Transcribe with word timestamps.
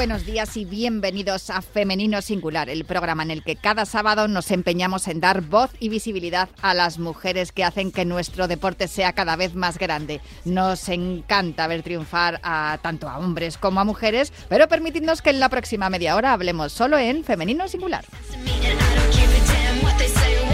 Buenos 0.00 0.24
días 0.24 0.56
y 0.56 0.64
bienvenidos 0.64 1.50
a 1.50 1.60
Femenino 1.60 2.22
Singular, 2.22 2.70
el 2.70 2.86
programa 2.86 3.22
en 3.22 3.30
el 3.30 3.42
que 3.42 3.56
cada 3.56 3.84
sábado 3.84 4.28
nos 4.28 4.50
empeñamos 4.50 5.06
en 5.08 5.20
dar 5.20 5.42
voz 5.42 5.72
y 5.78 5.90
visibilidad 5.90 6.48
a 6.62 6.72
las 6.72 6.98
mujeres 6.98 7.52
que 7.52 7.64
hacen 7.64 7.92
que 7.92 8.06
nuestro 8.06 8.48
deporte 8.48 8.88
sea 8.88 9.12
cada 9.12 9.36
vez 9.36 9.54
más 9.54 9.76
grande. 9.76 10.22
Nos 10.46 10.88
encanta 10.88 11.66
ver 11.66 11.82
triunfar 11.82 12.40
a 12.42 12.78
tanto 12.80 13.10
a 13.10 13.18
hombres 13.18 13.58
como 13.58 13.78
a 13.78 13.84
mujeres, 13.84 14.32
pero 14.48 14.68
permitidnos 14.68 15.20
que 15.20 15.28
en 15.28 15.38
la 15.38 15.50
próxima 15.50 15.90
media 15.90 16.16
hora 16.16 16.32
hablemos 16.32 16.72
solo 16.72 16.96
en 16.96 17.22
Femenino 17.22 17.68
Singular. 17.68 18.06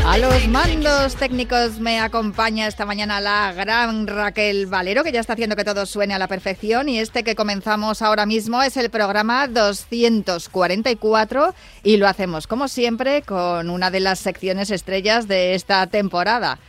A 0.06 0.19
los 0.19 0.48
mandos 0.48 1.16
técnicos 1.16 1.80
me 1.80 1.98
acompaña 1.98 2.69
esta 2.69 2.87
mañana 2.87 3.20
la 3.20 3.52
gran 3.52 4.06
Raquel 4.06 4.66
Valero, 4.66 5.02
que 5.02 5.10
ya 5.10 5.19
está 5.19 5.32
haciendo 5.32 5.56
que 5.56 5.65
todo 5.65 5.84
suene 5.84 6.15
a 6.15 6.21
la 6.21 6.29
perfección. 6.29 6.88
Y 6.88 7.01
este 7.01 7.24
que 7.24 7.35
comenzamos 7.35 8.02
ahora 8.02 8.24
mismo 8.24 8.62
es 8.62 8.77
el 8.77 8.88
programa 8.88 9.49
244 9.49 11.54
y 11.82 11.96
lo 11.96 12.07
hacemos, 12.07 12.46
como 12.46 12.68
siempre, 12.68 13.23
con 13.23 13.68
una 13.68 13.90
de 13.90 13.99
las 13.99 14.21
secciones 14.21 14.71
estrellas 14.71 15.27
de 15.27 15.57
esta 15.57 15.84
temporada, 15.88 16.60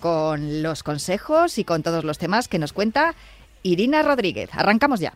con 0.00 0.62
los 0.62 0.82
consejos 0.82 1.58
y 1.58 1.64
con 1.64 1.82
todos 1.82 2.02
los 2.02 2.16
temas 2.16 2.48
que 2.48 2.58
nos 2.58 2.72
cuenta 2.72 3.14
Irina 3.62 4.02
Rodríguez. 4.02 4.48
Arrancamos 4.54 5.00
ya. 5.00 5.12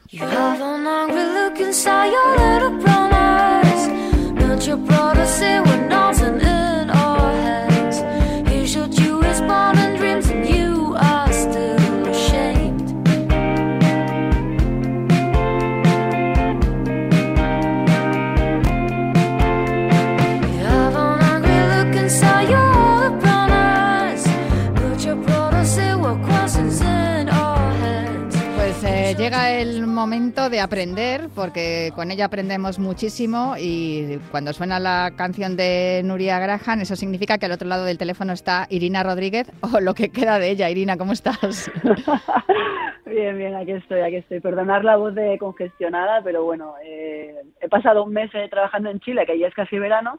El 29.64 29.86
momento 29.86 30.50
de 30.50 30.60
aprender, 30.60 31.30
porque 31.34 31.90
con 31.94 32.10
ella 32.10 32.26
aprendemos 32.26 32.78
muchísimo 32.78 33.54
y 33.58 34.18
cuando 34.30 34.52
suena 34.52 34.78
la 34.78 35.12
canción 35.16 35.56
de 35.56 36.02
Nuria 36.04 36.38
Graham, 36.38 36.82
eso 36.82 36.96
significa 36.96 37.38
que 37.38 37.46
al 37.46 37.52
otro 37.52 37.66
lado 37.66 37.86
del 37.86 37.96
teléfono 37.96 38.34
está 38.34 38.66
Irina 38.68 39.02
Rodríguez 39.02 39.50
o 39.62 39.80
lo 39.80 39.94
que 39.94 40.10
queda 40.10 40.38
de 40.38 40.50
ella. 40.50 40.68
Irina, 40.68 40.98
¿cómo 40.98 41.14
estás? 41.14 41.70
bien, 43.06 43.38
bien, 43.38 43.54
aquí 43.54 43.72
estoy, 43.72 44.00
aquí 44.02 44.16
estoy. 44.16 44.40
Perdonar 44.40 44.84
la 44.84 44.96
voz 44.96 45.14
de 45.14 45.38
congestionada, 45.38 46.20
pero 46.22 46.44
bueno, 46.44 46.74
eh, 46.84 47.34
he 47.58 47.68
pasado 47.70 48.04
un 48.04 48.12
mes 48.12 48.30
eh, 48.34 48.48
trabajando 48.50 48.90
en 48.90 49.00
Chile, 49.00 49.24
que 49.24 49.38
ya 49.38 49.46
es 49.46 49.54
casi 49.54 49.78
verano, 49.78 50.18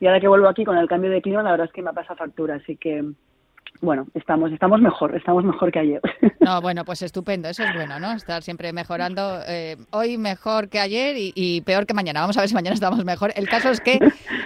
y 0.00 0.06
ahora 0.06 0.18
que 0.18 0.26
vuelvo 0.26 0.48
aquí 0.48 0.64
con 0.64 0.76
el 0.76 0.88
cambio 0.88 1.12
de 1.12 1.22
clima, 1.22 1.44
la 1.44 1.52
verdad 1.52 1.68
es 1.68 1.72
que 1.72 1.82
me 1.82 1.92
pasa 1.92 2.16
factura, 2.16 2.56
así 2.56 2.76
que 2.76 3.04
bueno, 3.80 4.06
estamos, 4.14 4.52
estamos 4.52 4.80
mejor, 4.80 5.16
estamos 5.16 5.44
mejor 5.44 5.72
que 5.72 5.78
ayer. 5.78 6.00
No, 6.40 6.62
bueno, 6.62 6.86
pues 6.86 7.02
estupendo, 7.02 7.50
eso 7.50 7.62
es 7.62 7.74
bueno, 7.74 8.00
¿no? 8.00 8.12
Estar 8.12 8.42
siempre 8.42 8.72
mejorando. 8.72 9.40
Eh, 9.46 9.76
hoy 9.90 10.16
mejor 10.16 10.70
que 10.70 10.80
ayer 10.80 11.14
y, 11.18 11.60
peor 11.60 11.84
que 11.84 11.92
mañana. 11.92 12.22
Vamos 12.22 12.38
a 12.38 12.40
ver 12.40 12.48
si 12.48 12.54
mañana 12.54 12.72
estamos 12.72 13.04
mejor. 13.04 13.30
El 13.36 13.46
caso 13.46 13.68
es 13.68 13.80
que 13.82 14.00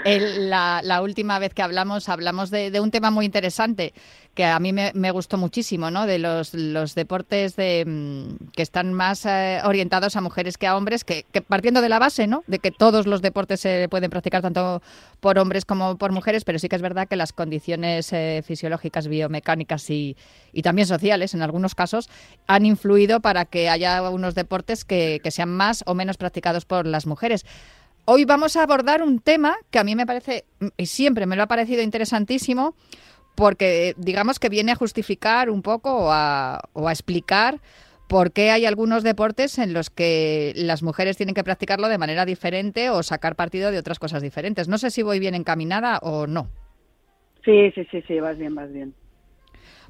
la, 0.04 1.00
última 1.02 1.38
vez 1.38 1.54
que 1.54 1.62
hablamos, 1.62 2.08
hablamos 2.08 2.50
de 2.50 2.80
un 2.80 2.90
tema 2.90 3.12
muy 3.12 3.24
interesante 3.24 3.94
que 4.34 4.44
a 4.44 4.58
mí 4.58 4.72
me, 4.72 5.10
gustó 5.12 5.38
muchísimo, 5.38 5.90
¿no? 5.90 6.06
De 6.06 6.18
los, 6.18 6.52
deportes 6.94 7.56
de, 7.56 7.84
mm, 7.86 8.50
que 8.52 8.62
están 8.62 8.92
más 8.92 9.24
eh, 9.26 9.60
orientados 9.64 10.16
a 10.16 10.20
mujeres 10.20 10.58
que 10.58 10.66
a 10.66 10.76
hombres, 10.76 11.04
que, 11.04 11.24
partiendo 11.46 11.80
de 11.80 11.88
la 11.88 12.00
base, 12.00 12.26
¿no? 12.26 12.42
De 12.46 12.58
que 12.58 12.72
todos 12.72 13.06
los 13.06 13.22
deportes 13.22 13.60
se 13.60 13.88
pueden 13.88 14.10
practicar 14.10 14.42
tanto 14.42 14.82
por 15.24 15.38
hombres 15.38 15.64
como 15.64 15.96
por 15.96 16.12
mujeres, 16.12 16.44
pero 16.44 16.58
sí 16.58 16.68
que 16.68 16.76
es 16.76 16.82
verdad 16.82 17.08
que 17.08 17.16
las 17.16 17.32
condiciones 17.32 18.12
eh, 18.12 18.42
fisiológicas, 18.46 19.08
biomecánicas 19.08 19.88
y, 19.88 20.18
y, 20.52 20.60
también 20.60 20.86
sociales, 20.86 21.32
en 21.32 21.40
algunos 21.40 21.74
casos, 21.74 22.10
han 22.46 22.66
influido 22.66 23.20
para 23.20 23.46
que 23.46 23.70
haya 23.70 24.06
unos 24.10 24.34
deportes 24.34 24.84
que, 24.84 25.22
que 25.24 25.30
sean 25.30 25.48
más 25.48 25.82
o 25.86 25.94
menos 25.94 26.18
practicados 26.18 26.66
por 26.66 26.86
las 26.86 27.06
mujeres. 27.06 27.46
Hoy 28.04 28.26
vamos 28.26 28.54
a 28.56 28.64
abordar 28.64 29.02
un 29.02 29.18
tema 29.18 29.56
que 29.70 29.78
a 29.78 29.84
mí 29.84 29.96
me 29.96 30.04
parece, 30.04 30.44
y 30.76 30.84
siempre 30.84 31.24
me 31.24 31.36
lo 31.36 31.44
ha 31.44 31.46
parecido 31.46 31.80
interesantísimo, 31.80 32.74
porque 33.34 33.94
digamos 33.96 34.38
que 34.38 34.50
viene 34.50 34.72
a 34.72 34.76
justificar 34.76 35.48
un 35.48 35.62
poco 35.62 35.90
o 36.04 36.10
a, 36.12 36.60
explicar 36.90 37.62
por 38.14 38.30
qué 38.30 38.52
hay 38.52 38.64
algunos 38.64 39.02
deportes 39.02 39.58
en 39.58 39.72
los 39.72 39.90
que 39.90 40.52
las 40.54 40.84
mujeres 40.84 41.16
tienen 41.16 41.34
que 41.34 41.42
practicarlo 41.42 41.88
de 41.88 41.98
manera 41.98 42.24
diferente 42.24 42.88
o 42.88 43.02
sacar 43.02 43.34
partido 43.34 43.72
de 43.72 43.78
otras 43.78 43.98
cosas 43.98 44.22
diferentes. 44.22 44.68
No 44.68 44.78
sé 44.78 44.92
si 44.92 45.02
voy 45.02 45.18
bien 45.18 45.34
encaminada 45.34 45.98
o 45.98 46.28
no. 46.28 46.48
Sí, 47.44 47.72
sí, 47.74 47.84
sí, 47.90 48.04
sí, 48.06 48.20
vas 48.20 48.38
bien, 48.38 48.54
vas 48.54 48.72
bien. 48.72 48.94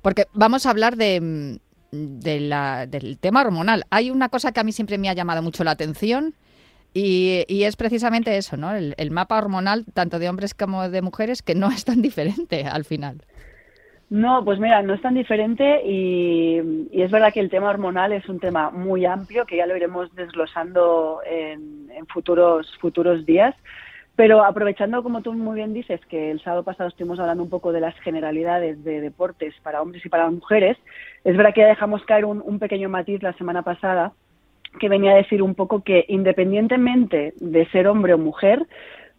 Porque 0.00 0.24
vamos 0.32 0.64
a 0.64 0.70
hablar 0.70 0.96
de, 0.96 1.58
del 1.90 3.18
tema 3.20 3.42
hormonal. 3.42 3.84
Hay 3.90 4.10
una 4.10 4.30
cosa 4.30 4.52
que 4.52 4.60
a 4.60 4.64
mí 4.64 4.72
siempre 4.72 4.96
me 4.96 5.10
ha 5.10 5.12
llamado 5.12 5.42
mucho 5.42 5.62
la 5.62 5.72
atención 5.72 6.34
y, 6.94 7.44
es 7.46 7.76
precisamente 7.76 8.38
eso, 8.38 8.56
¿no? 8.56 8.74
El, 8.74 9.10
mapa 9.10 9.36
hormonal, 9.36 9.84
tanto 9.92 10.18
de 10.18 10.30
hombres 10.30 10.54
como 10.54 10.88
de 10.88 11.02
mujeres, 11.02 11.42
que 11.42 11.54
no 11.54 11.70
es 11.70 11.84
tan 11.84 12.00
diferente 12.08 12.64
al 12.64 12.86
final. 12.86 13.20
No, 14.10 14.44
pues 14.44 14.58
mira, 14.58 14.82
no 14.82 14.94
es 14.94 15.00
tan 15.00 15.14
diferente 15.14 15.82
y, 15.84 16.88
es 16.92 17.10
verdad 17.10 17.32
que 17.32 17.40
el 17.40 17.50
tema 17.50 17.70
hormonal 17.70 18.12
es 18.12 18.28
un 18.28 18.38
tema 18.38 18.70
muy 18.70 19.06
amplio 19.06 19.46
que 19.46 19.56
ya 19.56 19.66
lo 19.66 19.76
iremos 19.76 20.14
desglosando 20.14 21.20
en, 21.26 22.06
futuros, 22.12 22.70
futuros 22.80 23.24
días. 23.24 23.54
Pero 24.16 24.44
aprovechando, 24.44 25.02
como 25.02 25.22
tú 25.22 25.32
muy 25.32 25.56
bien 25.56 25.74
dices, 25.74 26.00
que 26.06 26.30
el 26.30 26.40
sábado 26.40 26.62
pasado 26.62 26.88
estuvimos 26.88 27.18
hablando 27.18 27.42
un 27.42 27.50
poco 27.50 27.72
de 27.72 27.80
las 27.80 27.98
generalidades 27.98 28.84
de 28.84 29.00
deportes 29.00 29.54
para 29.62 29.82
hombres 29.82 30.06
y 30.06 30.08
para 30.08 30.30
mujeres, 30.30 30.76
es 31.24 31.36
verdad 31.36 31.52
que 31.52 31.62
ya 31.62 31.66
dejamos 31.66 32.04
caer 32.04 32.24
un 32.24 32.58
pequeño 32.60 32.88
matiz 32.88 33.20
la 33.24 33.32
semana 33.32 33.62
pasada 33.62 34.12
que 34.78 34.88
venía 34.88 35.12
a 35.12 35.16
decir 35.16 35.42
un 35.42 35.54
poco 35.54 35.82
que 35.82 36.04
independientemente 36.08 37.34
de 37.40 37.66
ser 37.70 37.86
hombre 37.86 38.14
o 38.14 38.18
mujer, 38.18 38.66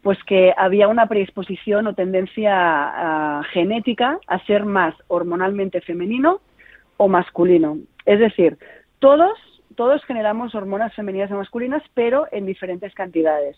pues 0.05 0.23
que 0.25 0.53
había 0.55 0.87
una 0.87 1.07
predisposición 1.07 1.87
o 1.87 1.95
tendencia 1.95 2.53
ah, 2.53 3.41
genética 3.51 4.19
a 4.27 4.37
ser 4.45 4.63
más 4.63 4.93
hormonalmente 5.07 5.81
femenino 5.81 6.41
o 6.97 7.07
masculino. 7.07 7.79
Es 8.05 8.19
decir, 8.19 8.59
todos, 8.99 9.35
todos 9.73 10.05
generamos 10.05 10.53
hormonas 10.53 10.93
femeninas 10.93 11.31
y 11.31 11.33
masculinas, 11.33 11.81
pero 11.95 12.27
en 12.31 12.45
diferentes 12.45 12.93
cantidades. 12.93 13.57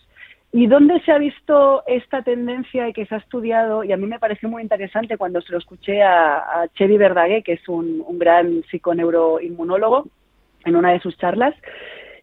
¿Y 0.50 0.68
dónde 0.68 0.98
se 1.02 1.12
ha 1.12 1.18
visto 1.18 1.82
esta 1.86 2.22
tendencia 2.22 2.88
y 2.88 2.94
que 2.94 3.04
se 3.04 3.16
ha 3.16 3.18
estudiado? 3.18 3.84
Y 3.84 3.92
a 3.92 3.98
mí 3.98 4.06
me 4.06 4.18
pareció 4.18 4.48
muy 4.48 4.62
interesante 4.62 5.18
cuando 5.18 5.42
se 5.42 5.52
lo 5.52 5.58
escuché 5.58 6.02
a, 6.02 6.62
a 6.62 6.68
Verdaguer, 6.78 7.42
que 7.42 7.52
es 7.52 7.68
un, 7.68 8.02
un 8.06 8.18
gran 8.18 8.62
psiconeuroinmunólogo, 8.70 10.06
en 10.64 10.76
una 10.76 10.92
de 10.92 11.00
sus 11.00 11.14
charlas. 11.18 11.54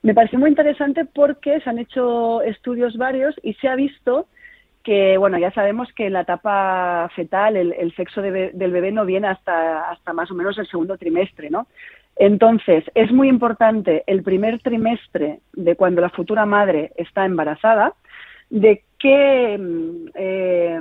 Me 0.06 0.14
pareció 0.14 0.38
muy 0.38 0.52
interesante 0.52 1.04
porque 1.04 1.60
se 1.62 1.68
han 1.68 1.80
hecho 1.80 2.44
estudios 2.44 2.96
varios 2.96 3.34
y 3.42 3.56
se 3.56 3.68
ha 3.68 3.76
visto 3.76 4.28
que, 4.84 5.18
bueno, 5.18 5.40
ya 5.40 5.50
sabemos 5.50 5.92
que 5.94 6.06
en 6.06 6.14
la 6.14 6.22
etapa 6.22 7.10
fetal 7.16 7.58
el, 7.58 7.92
sexo 7.96 8.22
del 8.22 8.72
bebé 8.72 8.92
no 8.92 9.04
viene 9.04 9.30
hasta, 9.30 9.90
hasta 9.90 10.14
más 10.14 10.30
o 10.30 10.36
menos 10.36 10.60
el 10.60 10.68
segundo 10.68 10.96
trimestre, 11.00 11.50
¿no? 11.50 11.66
Entonces, 12.18 12.84
es 12.94 13.12
muy 13.12 13.30
importante 13.30 14.04
el 14.06 14.22
primer 14.22 14.60
trimestre 14.60 15.40
de 15.54 15.76
cuando 15.76 16.02
la 16.02 16.12
futura 16.12 16.46
madre 16.46 16.92
está 16.98 17.26
embarazada, 17.26 17.96
de 18.52 18.84
qué, 19.00 19.60
eh, 20.14 20.80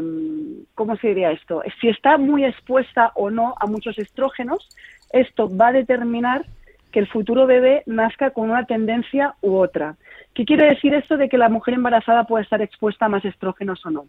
¿cómo 0.74 0.96
se 0.96 1.08
diría 1.08 1.30
esto? 1.30 1.62
Si 1.80 1.88
está 1.88 2.18
muy 2.18 2.44
expuesta 2.44 3.10
o 3.14 3.30
no 3.30 3.54
a 3.58 3.64
muchos 3.64 3.98
estrógenos, 3.98 4.68
esto 5.14 5.48
va 5.48 5.68
a 5.68 5.72
determinar 5.72 6.44
que 6.94 7.00
el 7.00 7.08
futuro 7.08 7.44
bebé 7.44 7.82
nazca 7.86 8.30
con 8.30 8.48
una 8.50 8.66
tendencia 8.66 9.34
u 9.42 9.56
otra. 9.56 9.96
¿Qué 10.32 10.44
quiere 10.44 10.66
decir 10.66 10.94
esto 10.94 11.16
de 11.16 11.28
que 11.28 11.36
la 11.36 11.48
mujer 11.48 11.74
embarazada 11.74 12.22
puede 12.22 12.44
estar 12.44 12.62
expuesta 12.62 13.06
a 13.06 13.08
más 13.08 13.24
estrógenos 13.24 13.84
o 13.84 13.90
no? 13.90 14.06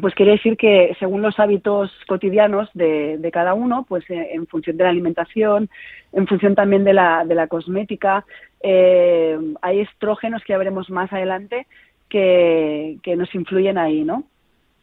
pues 0.00 0.12
quiere 0.16 0.32
decir 0.32 0.56
que 0.56 0.96
según 0.98 1.22
los 1.22 1.38
hábitos 1.38 1.92
cotidianos 2.08 2.68
de, 2.74 3.30
cada 3.32 3.54
uno, 3.54 3.86
pues 3.88 4.02
eh, 4.10 4.30
en 4.32 4.44
función 4.48 4.76
de 4.76 4.82
la 4.82 4.90
alimentación, 4.90 5.68
en 6.12 6.26
función 6.26 6.56
también 6.56 6.82
de 6.82 6.94
la, 6.94 7.24
de 7.24 7.36
la 7.36 7.46
cosmética, 7.46 8.24
eh, 8.60 9.38
hay 9.62 9.80
estrógenos 9.80 10.42
que 10.42 10.52
ya 10.52 10.58
veremos 10.58 10.90
más 10.90 11.12
adelante 11.12 11.68
que, 12.08 12.98
nos 13.16 13.32
influyen 13.36 13.78
ahí, 13.78 14.02
¿no? 14.02 14.24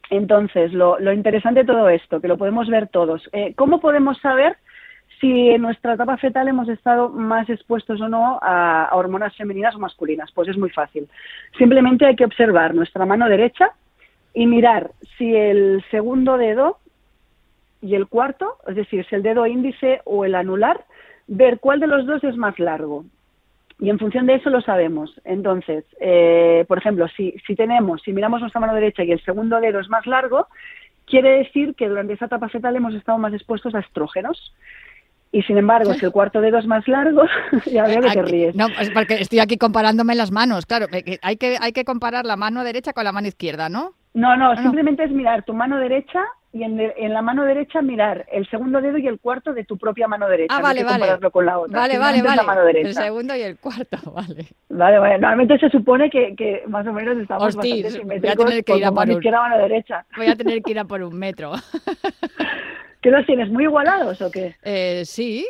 Entonces, 0.08 0.72
lo, 0.72 0.98
lo, 0.98 1.12
interesante 1.12 1.60
de 1.60 1.66
todo 1.66 1.90
esto, 1.90 2.22
que 2.22 2.28
lo 2.28 2.38
podemos 2.38 2.68
ver 2.70 2.88
todos, 2.88 3.28
eh, 3.32 3.52
¿cómo 3.54 3.80
podemos 3.80 4.18
saber 4.20 4.56
si 5.22 5.50
en 5.50 5.62
nuestra 5.62 5.94
etapa 5.94 6.16
fetal 6.16 6.48
hemos 6.48 6.68
estado 6.68 7.08
más 7.08 7.48
expuestos 7.48 8.00
o 8.00 8.08
no 8.08 8.40
a, 8.42 8.90
hormonas 8.92 9.36
femeninas 9.36 9.76
o 9.76 9.78
masculinas? 9.78 10.30
Pues 10.34 10.48
es 10.48 10.58
muy 10.58 10.68
fácil. 10.68 11.08
Simplemente 11.56 12.04
hay 12.04 12.16
que 12.16 12.24
observar 12.24 12.74
nuestra 12.74 13.06
mano 13.06 13.28
derecha, 13.28 13.70
y 14.34 14.46
mirar 14.46 14.90
si 15.18 15.34
el 15.34 15.84
segundo 15.90 16.38
dedo 16.38 16.78
y 17.80 17.94
el 17.94 18.06
cuarto, 18.06 18.56
es 18.66 18.76
decir, 18.76 19.04
si 19.06 19.14
el 19.14 19.22
dedo 19.22 19.46
índice 19.46 20.00
o 20.04 20.24
el 20.24 20.34
anular, 20.34 20.84
ver 21.26 21.58
cuál 21.60 21.80
de 21.80 21.86
los 21.86 22.06
dos 22.06 22.24
es 22.24 22.36
más 22.36 22.58
largo. 22.58 23.04
Y 23.78 23.90
en 23.90 23.98
función 23.98 24.26
de 24.26 24.34
eso 24.36 24.48
lo 24.48 24.60
sabemos. 24.60 25.20
Entonces, 25.24 25.84
eh, 26.00 26.64
por 26.68 26.78
ejemplo, 26.78 27.06
si 27.16 27.32
tenemos, 27.56 28.00
si 28.02 28.12
miramos 28.12 28.40
nuestra 28.40 28.60
mano 28.60 28.74
derecha 28.74 29.02
y 29.02 29.12
el 29.12 29.22
segundo 29.22 29.60
dedo 29.60 29.80
es 29.80 29.88
más 29.88 30.06
largo, 30.06 30.46
quiere 31.04 31.38
decir 31.38 31.74
que 31.74 31.88
durante 31.88 32.14
esa 32.14 32.26
etapa 32.26 32.48
fetal 32.48 32.76
hemos 32.76 32.94
estado 32.94 33.18
más 33.18 33.34
expuestos 33.34 33.74
a 33.74 33.80
estrógenos. 33.80 34.54
Y 35.34 35.42
sin 35.42 35.56
embargo, 35.56 35.94
si 35.94 36.04
el 36.04 36.12
cuarto 36.12 36.42
dedo 36.42 36.58
es 36.58 36.66
más 36.66 36.86
largo, 36.86 37.22
ya 37.66 37.84
veo 37.84 38.02
que 38.02 38.10
te 38.10 38.22
ríes. 38.22 38.54
No, 38.54 38.66
es 38.78 38.90
porque 38.90 39.14
estoy 39.14 39.40
aquí 39.40 39.56
comparándome 39.56 40.14
las 40.14 40.30
manos. 40.30 40.66
Claro, 40.66 40.86
hay 41.22 41.36
que, 41.36 41.56
hay 41.58 41.72
que 41.72 41.84
comparar 41.84 42.26
la 42.26 42.36
mano 42.36 42.62
derecha 42.64 42.92
con 42.92 43.04
la 43.04 43.12
mano 43.12 43.28
izquierda, 43.28 43.70
¿no? 43.70 43.94
No, 44.14 44.36
no, 44.36 44.54
simplemente 44.56 45.04
es 45.04 45.10
mirar 45.10 45.42
tu 45.42 45.54
mano 45.54 45.78
derecha 45.78 46.22
y 46.52 46.64
en, 46.64 46.78
en, 46.78 47.14
la 47.14 47.22
mano 47.22 47.46
derecha 47.46 47.80
mirar 47.80 48.26
el 48.30 48.46
segundo 48.50 48.82
dedo 48.82 48.98
y 48.98 49.06
el 49.06 49.18
cuarto 49.18 49.54
de 49.54 49.64
tu 49.64 49.78
propia 49.78 50.06
mano 50.06 50.28
derecha. 50.28 50.54
Ah, 50.54 50.60
vale, 50.60 50.84
vale. 50.84 51.06
con 51.30 51.46
la 51.46 51.58
otra. 51.58 51.78
Vale, 51.78 51.96
vale, 51.96 52.22
vale. 52.22 52.80
El 52.82 52.92
segundo 52.92 53.34
y 53.34 53.40
el 53.40 53.56
cuarto, 53.56 53.96
vale. 54.14 54.48
Vale, 54.68 54.98
vale. 54.98 55.14
Normalmente 55.14 55.58
se 55.58 55.70
supone 55.70 56.10
que, 56.10 56.34
que 56.36 56.62
más 56.68 56.86
o 56.86 56.92
menos 56.92 57.16
estamos 57.16 57.56
Hostis, 57.56 57.84
bastante 57.84 58.18
voy 58.20 58.28
a 58.28 58.36
tener 58.36 58.64
que 58.64 58.76
ir 58.76 58.84
a 58.84 58.92
por 58.92 59.06
un... 59.06 59.12
izquierda, 59.12 59.40
mano 59.40 59.56
derecha. 59.56 60.04
Voy 60.14 60.26
a 60.26 60.36
tener 60.36 60.62
que 60.62 60.70
ir 60.72 60.78
a 60.78 60.84
por 60.92 61.02
un 61.02 61.18
metro. 61.18 61.52
¿Qué 63.02 63.10
los 63.10 63.26
tienes? 63.26 63.50
¿Muy 63.50 63.64
igualados 63.64 64.22
o 64.22 64.30
qué? 64.30 64.54
Eh, 64.62 65.02
sí, 65.04 65.46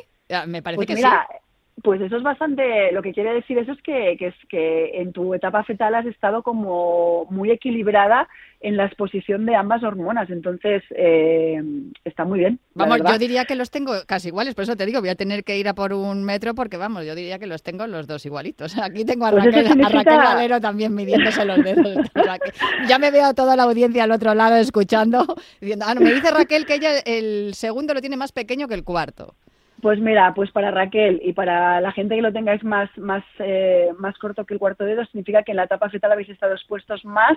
me 0.46 0.62
parece 0.62 0.76
pues 0.76 0.86
que 0.86 0.94
mira, 0.94 1.28
sí. 1.30 1.36
Pues 1.82 2.00
eso 2.00 2.16
es 2.16 2.22
bastante, 2.22 2.92
lo 2.92 3.02
que 3.02 3.12
quiere 3.12 3.34
decir 3.34 3.58
eso 3.58 3.72
es 3.72 3.82
que, 3.82 4.14
que, 4.16 4.28
es 4.28 4.34
que 4.48 5.00
en 5.00 5.12
tu 5.12 5.34
etapa 5.34 5.64
fetal 5.64 5.96
has 5.96 6.06
estado 6.06 6.44
como 6.44 7.26
muy 7.28 7.50
equilibrada 7.50 8.28
en 8.60 8.76
la 8.76 8.84
exposición 8.86 9.44
de 9.46 9.56
ambas 9.56 9.82
hormonas, 9.82 10.30
entonces 10.30 10.84
eh, 10.90 11.60
está 12.04 12.24
muy 12.24 12.38
bien. 12.38 12.60
Vamos, 12.74 12.98
yo 13.04 13.18
diría 13.18 13.44
que 13.46 13.56
los 13.56 13.72
tengo 13.72 13.92
casi 14.06 14.28
iguales, 14.28 14.54
por 14.54 14.62
eso 14.62 14.76
te 14.76 14.86
digo, 14.86 15.00
voy 15.00 15.08
a 15.08 15.16
tener 15.16 15.42
que 15.42 15.58
ir 15.58 15.66
a 15.66 15.74
por 15.74 15.92
un 15.92 16.22
metro 16.22 16.54
porque 16.54 16.76
vamos, 16.76 17.04
yo 17.04 17.16
diría 17.16 17.40
que 17.40 17.48
los 17.48 17.64
tengo 17.64 17.84
los 17.88 18.06
dos 18.06 18.24
igualitos. 18.26 18.78
Aquí 18.78 19.04
tengo 19.04 19.26
a, 19.26 19.30
Pues 19.32 19.46
Raquel, 19.46 19.66
significa- 19.66 19.88
a 19.88 20.04
Raquel 20.04 20.18
Valero 20.18 20.60
también 20.60 20.94
midiéndose 20.94 21.44
los 21.44 21.64
dedos. 21.64 21.96
O 22.14 22.22
sea, 22.22 22.38
que 22.38 22.52
ya 22.86 23.00
me 23.00 23.10
veo 23.10 23.24
a 23.26 23.34
toda 23.34 23.56
la 23.56 23.64
audiencia 23.64 24.04
al 24.04 24.12
otro 24.12 24.34
lado 24.34 24.54
escuchando, 24.54 25.26
diciendo, 25.60 25.84
ah, 25.88 25.94
no, 25.94 26.00
me 26.00 26.12
dice 26.12 26.30
Raquel 26.30 26.64
que 26.64 26.74
ella 26.74 27.00
el 27.04 27.54
segundo 27.54 27.92
lo 27.94 28.00
tiene 28.00 28.16
más 28.16 28.30
pequeño 28.30 28.68
que 28.68 28.74
el 28.74 28.84
cuarto. 28.84 29.34
Pues 29.82 29.98
mira, 29.98 30.32
pues 30.32 30.52
para 30.52 30.70
Raquel 30.70 31.20
y 31.24 31.32
para 31.32 31.80
la 31.80 31.90
gente 31.90 32.14
que 32.14 32.22
lo 32.22 32.32
tengáis 32.32 32.62
más, 32.62 32.88
más, 32.96 33.24
eh, 33.40 33.88
más 33.98 34.16
corto 34.16 34.44
que 34.44 34.54
el 34.54 34.60
cuarto 34.60 34.84
dedo, 34.84 35.04
significa 35.06 35.42
que 35.42 35.50
en 35.50 35.56
la 35.56 35.64
etapa 35.64 35.90
fetal 35.90 36.12
habéis 36.12 36.28
estado 36.28 36.52
expuestos 36.52 37.04
más 37.04 37.36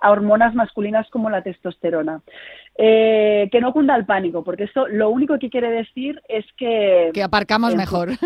a 0.00 0.10
hormonas 0.10 0.54
masculinas 0.54 1.08
como 1.08 1.30
la 1.30 1.40
testosterona. 1.40 2.20
Eh, 2.78 3.48
que 3.50 3.58
no 3.62 3.72
cunda 3.72 3.96
el 3.96 4.04
pánico, 4.04 4.44
porque 4.44 4.64
esto 4.64 4.86
lo 4.86 5.08
único 5.08 5.38
que 5.38 5.48
quiere 5.48 5.70
decir 5.70 6.20
es 6.28 6.44
que... 6.58 7.10
Que 7.14 7.22
aparcamos 7.22 7.74
mejor. 7.74 8.10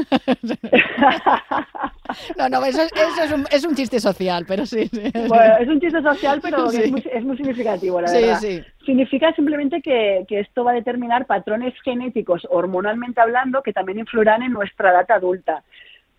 no, 2.37 2.49
no, 2.49 2.65
eso, 2.65 2.83
es- 2.83 2.93
eso 2.93 3.23
es, 3.25 3.33
un, 3.33 3.47
es 3.51 3.65
un 3.65 3.75
chiste 3.77 4.01
social, 4.01 4.45
pero 4.49 4.67
sí. 4.67 4.89
sí. 4.89 5.01
Bueno, 5.29 5.57
es 5.61 5.69
un 5.69 5.81
chiste 5.81 6.03
social, 6.03 6.41
pero 6.43 6.69
Sí. 6.71 6.83
es, 6.83 6.91
muy, 6.91 7.05
es 7.13 7.25
muy 7.25 7.37
significativo, 7.37 8.01
la 8.01 8.09
Sí, 8.09 8.23
verdad. 8.23 8.39
sí. 8.41 8.61
Significa 8.85 9.33
simplemente 9.35 9.81
que, 9.83 10.25
que 10.29 10.41
esto 10.41 10.65
va 10.65 10.73
a 10.73 10.75
determinar 10.75 11.27
patrones 11.27 11.73
genéticos, 11.85 12.45
hormonalmente 12.51 13.21
hablando, 13.21 13.63
que 13.63 13.73
también 13.73 14.01
influirán 14.01 14.43
en 14.43 14.53
nuestra 14.53 14.91
edad 14.91 15.09
adulta, 15.13 15.63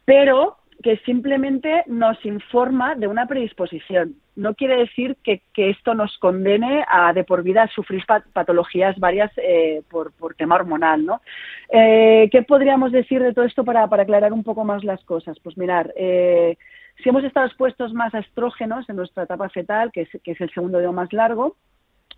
pero 0.06 0.56
que 0.84 0.98
simplemente 1.06 1.84
nos 1.88 2.24
informa 2.26 2.96
de 2.96 3.08
una 3.08 3.28
predisposición. 3.28 4.16
No 4.36 4.56
quiere 4.56 4.78
decir 4.78 5.18
que, 5.24 5.42
esto 5.56 5.94
nos 5.94 6.18
condene 6.18 6.86
a 6.88 7.12
de 7.14 7.24
por 7.24 7.44
vida 7.44 7.64
a 7.64 7.68
sufrir 7.68 8.06
pat- 8.06 8.26
patologías 8.32 8.98
varias 8.98 9.32
eh, 9.38 9.82
por, 9.90 10.14
por 10.14 10.36
tema 10.36 10.56
hormonal, 10.56 11.06
¿no? 11.06 11.22
Eh, 11.70 12.30
¿Qué 12.32 12.42
podríamos 12.42 12.92
decir 12.92 13.22
de 13.22 13.34
todo 13.34 13.46
esto 13.46 13.66
para, 13.66 13.88
para 13.88 14.04
aclarar 14.04 14.32
un 14.32 14.44
poco 14.44 14.64
más 14.64 14.84
las 14.84 15.04
cosas? 15.04 15.38
Pues 15.42 15.58
mirar, 15.58 15.94
eh, 15.98 16.58
si 17.04 17.10
hemos 17.10 17.24
estado 17.24 17.46
expuestos 17.46 17.94
más 17.94 18.14
a 18.16 18.20
estrógenos 18.20 18.90
en 18.90 18.96
nuestra 18.96 19.24
etapa 19.24 19.50
fetal, 19.50 19.92
que 19.92 20.02
es, 20.02 20.10
que 20.24 20.32
es 20.32 20.42
el 20.42 20.52
segundo 20.52 20.78
dedo 20.78 20.94
más 20.94 21.12
largo, 21.12 21.58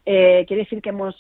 eh, 0.06 0.46
quiere 0.48 0.64
decir 0.64 0.82
que 0.82 0.90
hemos 0.90 1.16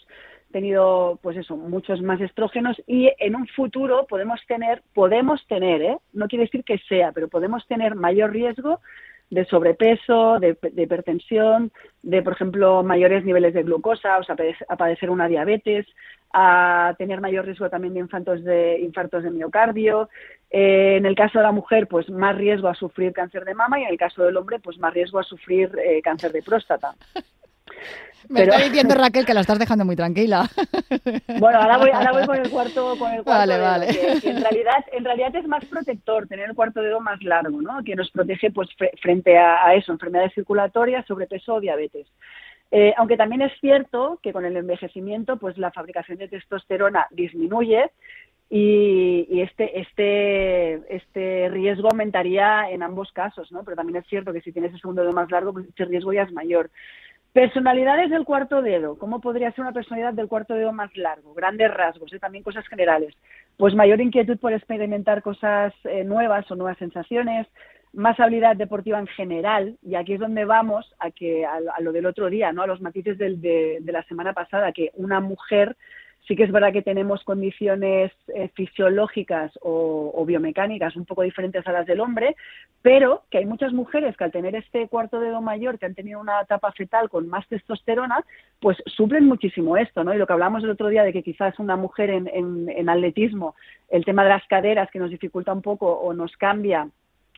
tenido, 0.51 1.17
pues 1.23 1.35
eso, 1.37 1.57
muchos 1.57 2.01
más 2.03 2.21
estrógenos 2.21 2.79
y 2.85 3.11
en 3.17 3.35
un 3.35 3.47
futuro 3.47 4.05
podemos 4.07 4.39
tener, 4.45 4.83
podemos 4.93 5.43
tener, 5.47 5.81
¿eh? 5.81 5.97
no 6.13 6.27
quiere 6.27 6.45
decir 6.45 6.63
que 6.63 6.77
sea, 6.87 7.11
pero 7.11 7.27
podemos 7.27 7.65
tener 7.67 7.95
mayor 7.95 8.31
riesgo 8.31 8.79
de 9.33 9.45
sobrepeso, 9.45 10.39
de, 10.39 10.57
de 10.62 10.83
hipertensión, 10.83 11.71
de, 12.03 12.21
por 12.21 12.33
ejemplo, 12.33 12.83
mayores 12.83 13.25
niveles 13.25 13.53
de 13.53 13.63
glucosa, 13.63 14.18
o 14.19 14.24
sea, 14.24 14.35
a 14.69 14.77
padecer 14.77 15.09
una 15.09 15.27
diabetes, 15.27 15.88
a 16.33 16.94
tener 16.97 17.19
mayor 17.19 17.45
riesgo 17.45 17.69
también 17.69 17.94
de 17.94 18.00
infartos 18.01 18.44
de, 18.44 18.80
infartos 18.80 19.24
de 19.24 19.31
miocardio. 19.31 20.09
Eh, 20.51 20.97
en 20.97 21.06
el 21.06 21.15
caso 21.15 21.39
de 21.39 21.45
la 21.45 21.51
mujer, 21.51 21.88
pues 21.88 22.09
más 22.09 22.35
riesgo 22.38 22.68
a 22.68 22.75
sufrir 22.75 23.12
cáncer 23.12 23.44
de 23.44 23.56
mama 23.56 23.80
y 23.80 23.83
en 23.83 23.89
el 23.89 23.97
caso 23.97 24.24
del 24.24 24.38
hombre, 24.38 24.59
pues 24.59 24.77
más 24.77 24.94
riesgo 24.94 25.19
a 25.19 25.24
sufrir 25.24 25.71
eh, 25.83 26.01
cáncer 26.03 26.31
de 26.31 26.44
próstata. 26.44 26.94
Me 28.29 28.41
pero- 28.41 28.53
está 28.53 28.65
diciendo 28.65 28.95
Raquel 28.95 29.25
que 29.25 29.33
la 29.33 29.41
estás 29.41 29.59
dejando 29.59 29.85
muy 29.85 29.95
tranquila. 29.95 30.49
Bueno, 31.39 31.59
ahora 31.59 31.77
voy, 31.77 31.89
ahora 31.91 32.11
voy 32.11 32.25
con 32.25 32.37
el 32.37 32.49
cuarto, 32.49 32.95
con 32.97 33.11
el 33.11 33.23
cuarto 33.23 33.31
Vale, 33.39 33.53
dedo, 33.55 33.63
vale. 33.65 33.87
que- 33.87 34.21
que 34.21 34.29
en 34.29 34.41
realidad, 34.41 34.85
en 34.91 35.03
realidad 35.05 35.35
es 35.35 35.47
más 35.47 35.65
protector 35.65 36.27
tener 36.27 36.49
el 36.49 36.55
cuarto 36.55 36.81
dedo 36.81 36.99
más 37.01 37.21
largo, 37.23 37.61
¿no? 37.61 37.83
Que 37.83 37.95
nos 37.95 38.09
protege, 38.11 38.51
pues, 38.51 38.69
fre- 38.77 38.91
frente 39.01 39.37
a, 39.37 39.65
a 39.65 39.75
eso, 39.75 39.91
enfermedades 39.91 40.33
circulatorias, 40.33 41.05
sobrepeso 41.05 41.55
o 41.55 41.59
diabetes. 41.59 42.07
Eh, 42.71 42.93
aunque 42.97 43.17
también 43.17 43.41
es 43.41 43.51
cierto 43.59 44.19
que 44.23 44.31
con 44.33 44.45
el 44.45 44.55
envejecimiento, 44.57 45.37
pues, 45.37 45.57
la 45.57 45.71
fabricación 45.71 46.17
de 46.17 46.27
testosterona 46.27 47.07
disminuye 47.11 47.91
y, 48.49 49.27
y 49.29 49.41
este, 49.41 49.79
este, 49.81 50.95
este 50.95 51.50
riesgo 51.50 51.89
aumentaría 51.89 52.69
en 52.69 52.83
ambos 52.83 53.12
casos, 53.12 53.51
¿no? 53.51 53.63
Pero 53.63 53.75
también 53.75 53.98
es 53.98 54.07
cierto 54.07 54.31
que 54.33 54.41
si 54.41 54.51
tienes 54.51 54.74
el 54.74 54.79
segundo 54.79 55.01
dedo 55.01 55.13
más 55.13 55.29
largo, 55.31 55.53
pues 55.53 55.67
este 55.67 55.86
riesgo 55.86 56.13
ya 56.13 56.24
es 56.24 56.31
mayor. 56.31 56.69
Personalidades 57.33 58.11
del 58.11 58.25
cuarto 58.25 58.61
dedo. 58.61 58.95
¿Cómo 58.99 59.19
podría 59.19 59.51
ser 59.51 59.61
una 59.61 59.71
personalidad 59.73 60.13
del 60.13 60.27
cuarto 60.27 60.53
dedo 60.53 60.71
más 60.71 60.95
largo? 60.95 61.33
Grandes 61.33 61.73
rasgos, 61.73 62.13
¿eh? 62.13 62.19
también 62.19 62.43
cosas 62.43 62.67
generales. 62.67 63.15
Pues 63.57 63.73
mayor 63.73 63.99
inquietud 64.01 64.37
por 64.37 64.53
experimentar 64.53 65.23
cosas 65.23 65.73
eh, 65.85 66.03
nuevas 66.03 66.49
o 66.51 66.55
nuevas 66.55 66.77
sensaciones, 66.77 67.47
más 67.91 68.19
habilidad 68.19 68.55
deportiva 68.55 68.99
en 68.99 69.07
general, 69.07 69.77
y 69.81 69.95
aquí 69.95 70.13
es 70.13 70.19
donde 70.19 70.45
vamos 70.45 70.93
a 70.99 71.09
que 71.09 71.43
a, 71.43 71.59
a 71.75 71.81
lo 71.81 71.91
del 71.91 72.05
otro 72.05 72.29
día, 72.29 72.51
¿no? 72.53 72.61
A 72.61 72.67
los 72.67 72.81
matices 72.81 73.17
del- 73.17 73.41
de, 73.41 73.79
de 73.81 73.91
la 73.91 74.03
semana 74.03 74.33
pasada, 74.33 74.71
que 74.71 74.91
una 74.95 75.19
mujer 75.19 75.75
sí 76.27 76.36
que 76.36 76.44
es 76.44 76.51
verdad 76.51 76.72
que 76.72 76.82
tenemos 76.82 77.24
condiciones 77.24 78.12
eh, 78.34 78.50
fisiológicas 78.53 79.51
o, 79.62 80.24
biomecánicas 80.25 80.96
un 80.96 81.06
poco 81.06 81.24
diferentes 81.24 81.68
a 81.68 81.72
las 81.74 81.86
del 81.86 82.00
hombre, 82.00 82.36
pero 82.82 83.24
que 83.30 83.39
hay 83.39 83.46
muchas 83.46 83.74
mujeres 83.74 84.15
que 84.15 84.24
al 84.24 84.32
tener 84.32 84.56
este 84.56 84.88
cuarto 84.88 85.20
dedo 85.20 85.42
mayor, 85.42 85.77
que 85.77 85.86
han 85.86 85.96
tenido 85.96 86.22
una 86.22 86.42
etapa 86.42 86.72
fetal 86.72 87.10
con 87.10 87.27
más 87.27 87.46
testosterona, 87.50 88.24
pues 88.62 88.77
suplen 88.86 89.25
muchísimo 89.25 89.75
esto, 89.75 90.06
¿no? 90.06 90.13
Y 90.13 90.18
lo 90.18 90.25
que 90.25 90.34
hablamos 90.34 90.63
el 90.63 90.70
otro 90.70 90.88
día 90.88 91.03
de 91.03 91.12
que 91.12 91.24
quizás 91.24 91.60
una 91.60 91.75
mujer 91.75 92.10
en, 92.10 92.30
en, 92.34 92.70
en 92.70 92.89
atletismo, 92.89 93.56
el 93.89 94.06
tema 94.06 94.24
de 94.24 94.30
las 94.30 94.48
caderas 94.48 94.89
que 94.92 95.00
nos 95.00 95.12
dificulta 95.12 95.51
un 95.51 95.62
poco 95.62 95.92
o 95.92 96.13
nos 96.13 96.36
cambia 96.38 96.88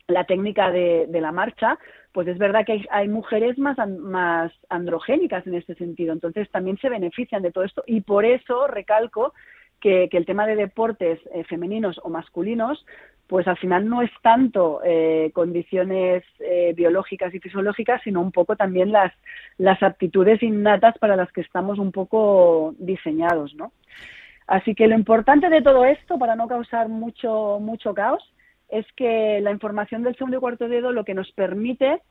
la 0.08 0.24
técnica 0.24 0.70
de, 0.70 1.08
la 1.10 1.32
marcha, 1.32 1.78
pues 2.12 2.28
es 2.28 2.38
verdad 2.38 2.64
que 2.64 2.86
hay, 2.90 3.08
mujeres 3.08 3.58
más, 3.58 3.76
más 3.88 4.52
androgénicas 4.68 5.46
en 5.46 5.54
este 5.54 5.74
sentido. 5.74 6.12
Entonces 6.12 6.48
también 6.50 6.78
se 6.78 6.88
benefician 6.88 7.42
de 7.42 7.50
todo 7.50 7.64
esto 7.64 7.82
y 7.86 8.02
por 8.02 8.24
eso 8.24 8.66
recalco 8.68 9.34
que, 9.80 10.08
que 10.08 10.16
el 10.16 10.26
tema 10.26 10.46
de 10.46 10.56
deportes 10.56 11.18
eh, 11.34 11.44
femeninos 11.44 12.00
o 12.04 12.08
masculinos, 12.08 12.84
pues 13.26 13.48
al 13.48 13.58
final 13.58 13.88
no 13.88 14.02
es 14.02 14.10
tanto 14.22 14.80
eh, 14.84 15.32
condiciones 15.34 16.22
eh, 16.38 16.72
biológicas 16.76 17.34
y 17.34 17.40
fisiológicas, 17.40 18.00
sino 18.04 18.20
un 18.20 18.30
poco 18.30 18.54
también 18.54 18.92
las, 18.92 19.12
las 19.58 19.82
aptitudes 19.82 20.40
innatas 20.42 20.96
para 20.98 21.16
las 21.16 21.32
que 21.32 21.40
estamos 21.40 21.80
un 21.80 21.90
poco 21.90 22.74
diseñados, 22.78 23.54
¿no? 23.56 23.72
Así 24.46 24.76
que 24.76 24.86
lo 24.86 24.94
importante 24.94 25.48
de 25.48 25.60
todo 25.60 25.84
esto, 25.84 26.20
para 26.20 26.36
no 26.36 26.46
causar 26.46 26.88
mucho, 26.88 27.58
mucho 27.60 27.92
caos, 27.94 28.22
es 28.68 28.86
que 28.96 29.40
la 29.40 29.50
información 29.50 30.02
del 30.02 30.16
segundo 30.16 30.38
y 30.38 30.40
cuarto 30.40 30.68
dedo 30.68 30.92
lo 30.92 31.04
que 31.04 31.14
nos 31.14 31.30
permite 31.32 32.02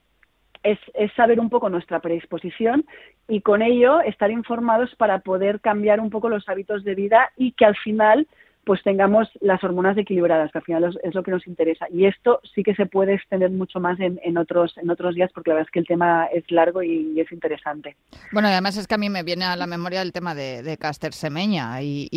es, 0.63 0.79
es, 0.93 1.11
saber 1.13 1.39
un 1.39 1.49
poco 1.49 1.69
nuestra 1.69 1.99
predisposición 1.99 2.85
y 3.27 3.41
con 3.41 3.61
ello 3.61 4.01
estar 4.01 4.31
informados 4.31 4.95
para 4.95 5.19
poder 5.19 5.61
cambiar 5.61 5.99
un 5.99 6.09
poco 6.09 6.29
los 6.29 6.47
hábitos 6.49 6.83
de 6.83 6.95
vida 6.95 7.31
y 7.37 7.51
que 7.51 7.65
al 7.65 7.75
final 7.77 8.27
pues 8.65 8.81
tengamos 8.83 9.29
las 9.41 9.63
hormonas 9.63 9.97
equilibradas, 9.97 10.51
que 10.51 10.57
al 10.57 10.63
final 10.63 10.97
es, 11.03 11.15
lo 11.15 11.23
que 11.23 11.31
nos 11.31 11.45
interesa. 11.47 11.85
Y 11.91 12.05
esto 12.05 12.41
sí 12.53 12.63
que 12.63 12.75
se 12.75 12.85
puede 12.85 13.13
extender 13.13 13.51
mucho 13.51 13.79
más 13.79 13.97
en, 13.99 14.37
otros, 14.37 14.77
en 14.77 14.89
otros 14.89 15.15
días, 15.15 15.31
porque 15.33 15.51
la 15.51 15.55
verdad 15.55 15.67
es 15.67 15.71
que 15.71 15.79
el 15.79 15.87
tema 15.87 16.25
es 16.25 16.43
largo 16.49 16.81
y, 16.81 17.19
es 17.19 17.31
interesante. 17.31 17.95
Bueno, 18.31 18.47
además 18.47 18.77
es 18.77 18.87
que 18.87 18.95
a 18.95 18.97
mí 18.97 19.09
me 19.09 19.23
viene 19.23 19.45
a 19.45 19.55
la 19.55 19.67
memoria 19.67 20.01
el 20.01 20.11
tema 20.11 20.35
de, 20.35 20.63
de 20.63 20.77
Caster 20.77 21.13
Semeña 21.13 21.81
y, 21.81 22.09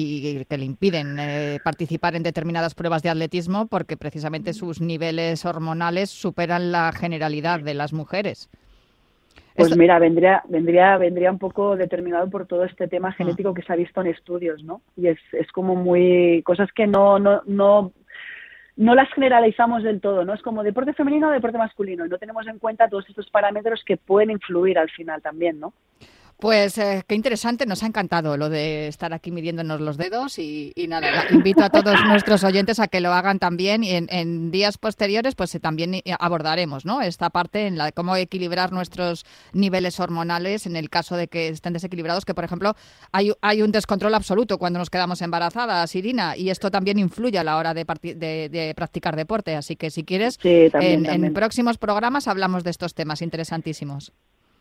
que 0.48 0.58
le 0.58 0.64
impiden 0.64 1.18
eh, 1.18 1.58
participar 1.62 2.16
en 2.16 2.22
determinadas 2.22 2.74
pruebas 2.74 3.02
de 3.02 3.10
atletismo 3.10 3.66
porque 3.66 3.96
precisamente 3.96 4.54
sus 4.54 4.80
niveles 4.80 5.44
hormonales 5.44 6.10
superan 6.10 6.72
la 6.72 6.92
generalidad 6.92 7.60
de 7.60 7.74
las 7.74 7.92
mujeres. 7.92 8.48
Pues 9.58 9.76
mira, 9.76 9.98
vendría, 9.98 10.42
vendría, 10.48 10.96
vendría 10.98 11.32
un 11.32 11.38
poco 11.38 11.76
determinado 11.76 12.30
por 12.30 12.46
todo 12.46 12.64
este 12.64 12.86
tema 12.86 13.12
genético 13.12 13.52
que 13.54 13.62
se 13.62 13.72
ha 13.72 13.76
visto 13.76 14.00
en 14.00 14.06
estudios, 14.06 14.62
¿no? 14.62 14.82
Y 14.96 15.08
es, 15.08 15.18
es 15.32 15.50
como 15.50 15.74
muy 15.74 16.42
cosas 16.44 16.70
que 16.72 16.86
no, 16.86 17.18
no, 17.18 17.42
no, 17.44 17.92
no 18.76 18.94
las 18.94 19.12
generalizamos 19.12 19.82
del 19.82 20.00
todo, 20.00 20.24
¿no? 20.24 20.32
Es 20.32 20.42
como 20.42 20.62
deporte 20.62 20.92
femenino 20.92 21.28
o 21.28 21.32
deporte 21.32 21.58
masculino 21.58 22.06
y 22.06 22.08
no 22.08 22.18
tenemos 22.18 22.46
en 22.46 22.60
cuenta 22.60 22.88
todos 22.88 23.08
estos 23.08 23.28
parámetros 23.30 23.82
que 23.84 23.96
pueden 23.96 24.30
influir 24.30 24.78
al 24.78 24.90
final 24.90 25.20
también, 25.20 25.58
¿no? 25.58 25.72
Pues 26.38 26.78
eh, 26.78 27.02
qué 27.08 27.16
interesante, 27.16 27.66
nos 27.66 27.82
ha 27.82 27.86
encantado 27.86 28.36
lo 28.36 28.48
de 28.48 28.86
estar 28.86 29.12
aquí 29.12 29.32
midiéndonos 29.32 29.80
los 29.80 29.96
dedos 29.96 30.38
y, 30.38 30.72
nada, 30.88 31.24
invito 31.32 31.64
a 31.64 31.68
todos 31.68 31.96
nuestros 32.06 32.44
oyentes 32.44 32.78
a 32.78 32.86
que 32.86 33.00
lo 33.00 33.12
hagan 33.12 33.40
también 33.40 33.82
y 33.82 33.90
en, 33.90 34.52
días 34.52 34.78
posteriores 34.78 35.34
pues 35.34 35.52
eh, 35.56 35.58
también 35.58 35.94
eh, 35.94 36.02
abordaremos 36.16 36.84
¿no? 36.84 37.02
esta 37.02 37.30
parte 37.30 37.66
en 37.66 37.76
la 37.76 37.86
de 37.86 37.92
cómo 37.92 38.14
equilibrar 38.14 38.70
nuestros 38.70 39.26
niveles 39.52 39.98
hormonales 39.98 40.66
en 40.66 40.76
el 40.76 40.90
caso 40.90 41.16
de 41.16 41.26
que 41.26 41.48
estén 41.48 41.72
desequilibrados, 41.72 42.24
que 42.24 42.34
por 42.34 42.44
ejemplo 42.44 42.76
hay, 43.10 43.32
hay 43.40 43.62
un 43.62 43.72
descontrol 43.72 44.14
absoluto 44.14 44.58
cuando 44.58 44.78
nos 44.78 44.90
quedamos 44.90 45.20
embarazadas, 45.22 45.92
Irina, 45.96 46.36
y 46.36 46.50
esto 46.50 46.70
también 46.70 47.00
influye 47.00 47.38
a 47.40 47.42
la 47.42 47.56
hora 47.56 47.74
de, 47.74 47.84
de, 47.84 48.72
practicar 48.76 49.16
deporte, 49.16 49.56
así 49.56 49.74
que 49.74 49.90
si 49.90 50.04
quieres, 50.04 50.38
en 50.44 51.34
próximos 51.34 51.78
programas 51.78 52.28
hablamos 52.28 52.62
de 52.62 52.70
estos 52.70 52.94
temas 52.94 53.22
interesantísimos. 53.22 54.12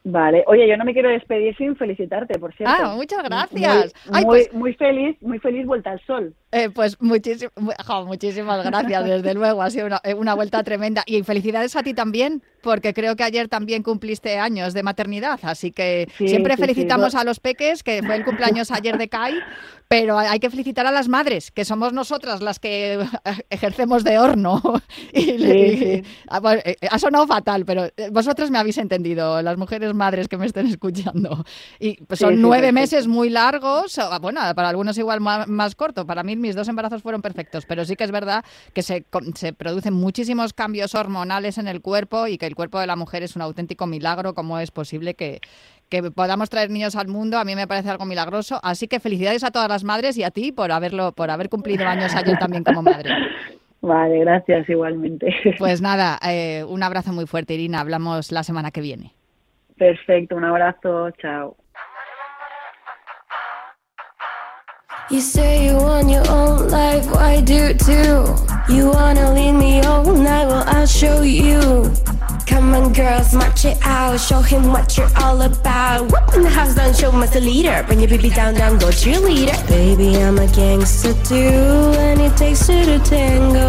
Vale, 0.09 0.45
oye, 0.47 0.65
yo 0.69 0.77
no 0.77 0.85
me 0.85 0.93
quiero 0.93 1.09
despedir 1.09 1.53
sin 1.57 1.75
felicitarte, 1.75 2.39
por 2.39 2.55
cierto. 2.55 2.73
Ah, 2.79 2.93
muchas 2.95 3.21
gracias. 3.23 3.93
Muy, 4.09 4.23
pues 4.23 4.53
muy, 4.53 4.73
feliz, 4.73 5.17
muy 5.21 5.37
feliz 5.39 5.65
vuelta 5.65 5.91
al 5.91 5.99
sol. 6.05 6.33
Eh, 6.53 6.69
pues 6.73 6.95
muchísimas 7.01 8.65
gracias, 8.65 9.03
desde 9.09 9.33
luego, 9.33 9.61
ha 9.61 9.69
sido 9.69 9.89
eh, 10.05 10.13
una, 10.13 10.33
vuelta 10.33 10.63
tremenda. 10.63 11.03
Y 11.05 11.23
felicidades 11.23 11.75
a 11.75 11.83
ti 11.83 11.93
también, 11.93 12.41
porque 12.63 12.93
creo 12.93 13.17
que 13.17 13.23
ayer 13.23 13.49
también 13.49 13.83
cumpliste 13.83 14.37
años 14.39 14.73
de 14.73 14.81
maternidad, 14.81 15.41
así 15.43 15.73
que 15.73 16.07
siempre 16.15 16.55
felicitamos 16.55 17.13
a 17.13 17.25
los 17.25 17.41
peques, 17.41 17.83
que 17.83 18.01
fue 18.01 18.15
el 18.15 18.23
cumpleaños 18.23 18.71
ayer 18.71 18.97
de 18.97 19.09
Kai, 19.09 19.33
pero 19.87 20.17
hay 20.17 20.39
que 20.39 20.49
felicitar 20.49 20.85
a 20.85 20.91
las 20.91 21.07
madres, 21.07 21.51
que 21.51 21.63
somos 21.63 21.93
nosotras 21.93 22.41
las 22.41 22.59
que 22.59 22.99
ejercemos 23.49 24.03
de 24.03 24.19
horno. 24.19 24.61
y, 25.13 26.03
ah, 26.27 26.41
eh, 26.65 26.75
ha 26.89 26.99
sonado 26.99 27.25
fatal, 27.25 27.65
pero 27.65 27.85
eh, 27.85 28.09
vosotras 28.11 28.51
me 28.51 28.57
habéis 28.57 28.77
entendido, 28.77 29.41
las 29.41 29.57
mujeres 29.57 29.93
madres 29.93 30.27
que 30.27 30.37
me 30.37 30.45
estén 30.45 30.67
escuchando. 30.67 31.45
Y 31.79 32.03
pues, 32.03 32.19
son 32.19 32.41
nueve 32.41 32.71
meses 32.71 33.07
muy 33.07 33.29
largos, 33.29 33.97
bueno, 34.21 34.41
para 34.55 34.69
algunos 34.69 34.97
igual 34.97 35.21
más, 35.21 35.75
corto. 35.75 36.05
Para 36.05 36.23
mí 36.23 36.35
mis 36.35 36.55
dos 36.55 36.67
embarazos 36.67 37.01
fueron 37.01 37.21
perfectos, 37.21 37.65
pero 37.65 37.85
sí 37.85 37.95
que 37.95 38.03
es 38.03 38.11
verdad 38.11 38.43
que 38.73 38.81
se, 38.81 39.05
se 39.35 39.53
producen 39.53 39.93
muchísimos 39.93 40.53
cambios 40.53 40.95
hormonales 40.95 41.57
en 41.57 41.67
el 41.67 41.81
cuerpo 41.81 42.27
y 42.27 42.37
que 42.37 42.45
el 42.45 42.55
cuerpo 42.55 42.79
de 42.79 42.87
la 42.87 42.95
mujer 42.95 43.23
es 43.23 43.35
un 43.35 43.41
auténtico 43.41 43.87
milagro, 43.87 44.33
como 44.33 44.59
es 44.59 44.71
posible 44.71 45.13
que 45.13 45.39
que 45.89 46.11
podamos 46.11 46.49
traer 46.49 46.69
niños 46.69 46.95
al 46.95 47.07
mundo 47.07 47.37
a 47.37 47.45
mí 47.45 47.55
me 47.55 47.67
parece 47.67 47.89
algo 47.89 48.05
milagroso. 48.05 48.59
Así 48.63 48.87
que 48.87 48.99
felicidades 48.99 49.43
a 49.43 49.51
todas 49.51 49.69
las 49.69 49.83
madres 49.83 50.17
y 50.17 50.23
a 50.23 50.31
ti 50.31 50.51
por 50.51 50.71
haberlo, 50.71 51.11
por 51.11 51.29
haber 51.29 51.49
cumplido 51.49 51.85
años 51.87 52.15
ayer 52.15 52.37
también 52.37 52.63
como 52.63 52.81
madre. 52.81 53.11
Vale, 53.81 54.19
gracias 54.19 54.67
igualmente. 54.69 55.33
Pues 55.57 55.81
nada, 55.81 56.19
eh, 56.27 56.63
un 56.67 56.83
abrazo 56.83 57.13
muy 57.13 57.25
fuerte, 57.25 57.53
Irina. 57.53 57.79
Hablamos 57.79 58.31
la 58.31 58.43
semana 58.43 58.71
que 58.71 58.81
viene. 58.81 59.13
Perfecto, 59.77 60.35
un 60.35 60.43
abrazo, 60.43 61.11
chao. 61.21 61.55
You 65.09 65.21
say 65.21 65.67
you 65.67 65.77
want 65.77 66.09
your 66.09 66.29
own 66.29 66.67
life, 66.69 67.07
I 67.15 67.39
do 67.39 67.73
too. 67.75 68.25
You 68.67 68.89
wanna 68.89 69.31
lead 69.33 69.53
me 69.53 69.79
all 69.81 70.03
night, 70.03 70.47
well 70.47 70.65
I'll 70.67 70.85
show 70.85 71.21
you. 71.21 71.89
Come 72.47 72.73
on, 72.73 72.93
girls, 72.93 73.33
march 73.33 73.65
it 73.65 73.77
out. 73.83 74.17
Show 74.19 74.41
him 74.41 74.71
what 74.71 74.97
you're 74.97 75.11
all 75.17 75.41
about. 75.41 76.03
Whoop 76.11 76.35
in 76.35 76.41
the 76.43 76.49
house 76.49 76.75
down, 76.75 76.93
show 76.93 77.11
him 77.11 77.21
as 77.21 77.35
a 77.35 77.41
leader. 77.41 77.83
Bring 77.85 77.99
your 77.99 78.09
baby 78.09 78.29
down, 78.29 78.53
down, 78.55 78.79
go 78.79 78.87
cheerleader. 78.87 79.57
Baby, 79.67 80.17
I'm 80.17 80.37
a 80.39 80.47
gangster 80.47 81.13
too, 81.25 81.35
and 81.35 82.21
it 82.21 82.35
takes 82.37 82.65
two 82.65 82.85
to 82.85 82.99
tango. 82.99 83.67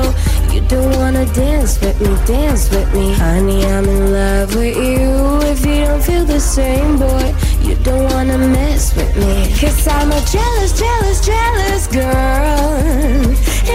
You 0.53 0.61
don't 0.69 0.95
wanna 0.97 1.27
dance 1.35 1.81
with 1.81 2.01
me, 2.01 2.13
dance 2.27 2.71
with 2.71 2.93
me. 2.95 3.13
Honey, 3.15 3.65
I'm 3.67 3.85
in 3.85 4.13
love 4.13 4.55
with 4.55 4.77
you. 4.77 5.49
If 5.53 5.67
you 5.67 5.85
don't 5.85 6.03
feel 6.03 6.25
the 6.25 6.41
same, 6.41 6.99
boy, 6.99 7.35
you 7.63 7.75
don't 7.83 8.05
wanna 8.13 8.39
mess 8.39 8.95
with 8.97 9.15
me. 9.17 9.35
Cause 9.61 9.87
I'm 9.89 10.11
a 10.11 10.21
jealous, 10.35 10.73
jealous, 10.79 11.19
jealous 11.27 11.87
girl. 11.89 12.69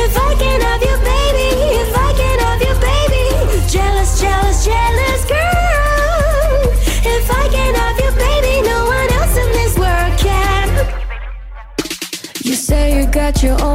If 0.04 0.18
I 0.18 0.32
can 0.42 0.60
have 0.68 0.82
you, 0.82 0.98
baby, 1.12 1.50
if 1.84 1.92
I 2.08 2.10
can 2.20 2.38
have 2.46 2.62
you, 2.68 2.76
baby. 2.90 3.26
Jealous, 3.70 4.20
jealous, 4.20 4.53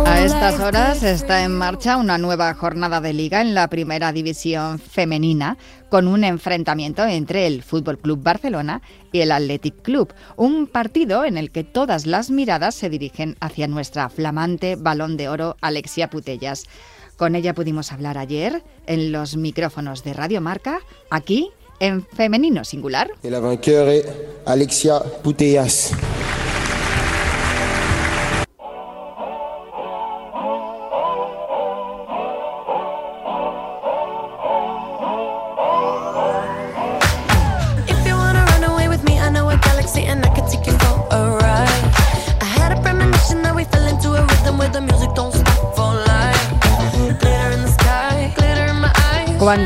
A 0.07 0.25
estas 0.25 0.59
horas 0.61 1.03
está 1.03 1.45
en 1.45 1.55
marcha 1.55 1.97
una 1.97 2.19
nueva 2.19 2.53
jornada 2.55 3.01
de 3.01 3.13
liga 3.13 3.41
en 3.41 3.55
la 3.55 3.69
primera 3.69 4.13
división 4.13 4.79
femenina 4.79 5.57
con 5.89 6.09
un 6.09 6.25
enfrentamiento 6.25 7.05
entre 7.05 7.47
el 7.47 7.63
Fútbol 7.63 7.99
Club 7.99 8.23
Barcelona 8.23 8.83
y 9.13 9.21
el 9.21 9.31
Athletic 9.31 9.83
Club, 9.83 10.13
un 10.37 10.67
partido 10.67 11.25
en 11.25 11.39
el 11.39 11.51
que 11.51 11.65
todas 11.65 12.07
las 12.07 12.31
miradas 12.31 12.75
se 12.75 12.91
dirigen 12.91 13.37
hacia 13.41 13.69
nuestra 13.69 14.09
flamante 14.09 14.77
balón 14.77 15.17
de 15.17 15.29
oro 15.29 15.57
Alexia 15.61 16.11
Putellas. 16.11 16.65
Con 17.17 17.37
ella 17.37 17.55
pudimos 17.55 17.93
hablar 17.93 18.19
ayer 18.19 18.63
en 18.87 19.13
los 19.13 19.37
micrófonos 19.37 20.03
de 20.05 20.15
Radio 20.15 20.41
Marca, 20.41 20.81
aquí 21.11 21.51
en 21.81 22.05
femenino 22.05 22.65
singular. 22.65 23.11
El 23.23 23.33
la 23.33 23.59
Alexia 24.47 25.01
Putellas. 25.23 25.93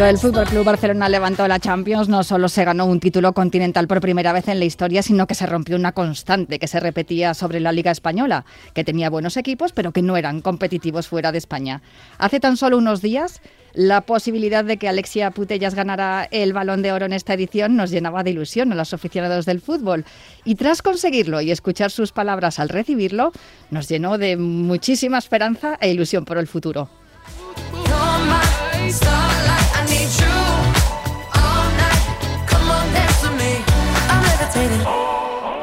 El 0.08 0.18
Fútbol 0.18 0.46
Club 0.46 0.64
Barcelona 0.64 1.08
levantó 1.08 1.46
la 1.46 1.60
Champions, 1.60 2.08
no 2.08 2.24
solo 2.24 2.48
se 2.48 2.64
ganó 2.64 2.86
un 2.86 2.98
título 2.98 3.32
continental 3.32 3.86
por 3.86 4.00
primera 4.00 4.32
vez 4.32 4.48
en 4.48 4.58
la 4.58 4.64
historia, 4.64 5.00
sino 5.00 5.28
que 5.28 5.34
se 5.34 5.46
rompió 5.46 5.76
una 5.76 5.92
constante 5.92 6.58
que 6.58 6.66
se 6.66 6.80
repetía 6.80 7.34
sobre 7.34 7.60
la 7.60 7.70
Liga 7.70 7.92
Española, 7.92 8.44
que 8.74 8.82
tenía 8.84 9.10
buenos 9.10 9.36
equipos, 9.36 9.72
pero 9.72 9.92
que 9.92 10.02
no 10.02 10.16
eran 10.16 10.40
competitivos 10.40 11.06
fuera 11.06 11.30
de 11.30 11.38
España. 11.38 11.82
Hace 12.18 12.40
tan 12.40 12.56
solo 12.56 12.78
unos 12.78 13.00
días, 13.00 13.40
la 13.74 14.00
posibilidad 14.00 14.64
de 14.64 14.76
que 14.76 14.88
Alexia 14.88 15.30
Putellas 15.30 15.74
ganara 15.74 16.28
el 16.30 16.52
balón 16.52 16.82
de 16.82 16.92
oro 16.92 17.06
en 17.06 17.12
esta 17.12 17.34
edición 17.34 17.76
nos 17.76 17.90
llenaba 17.90 18.24
de 18.24 18.30
ilusión 18.30 18.72
a 18.72 18.74
los 18.74 18.92
aficionados 18.92 19.46
del 19.46 19.60
fútbol. 19.60 20.04
Y 20.44 20.56
tras 20.56 20.82
conseguirlo 20.82 21.40
y 21.40 21.52
escuchar 21.52 21.92
sus 21.92 22.12
palabras 22.12 22.58
al 22.58 22.70
recibirlo, 22.70 23.32
nos 23.70 23.88
llenó 23.88 24.18
de 24.18 24.36
muchísima 24.36 25.18
esperanza 25.18 25.78
e 25.80 25.90
ilusión 25.90 26.24
por 26.24 26.38
el 26.38 26.48
futuro. 26.48 26.90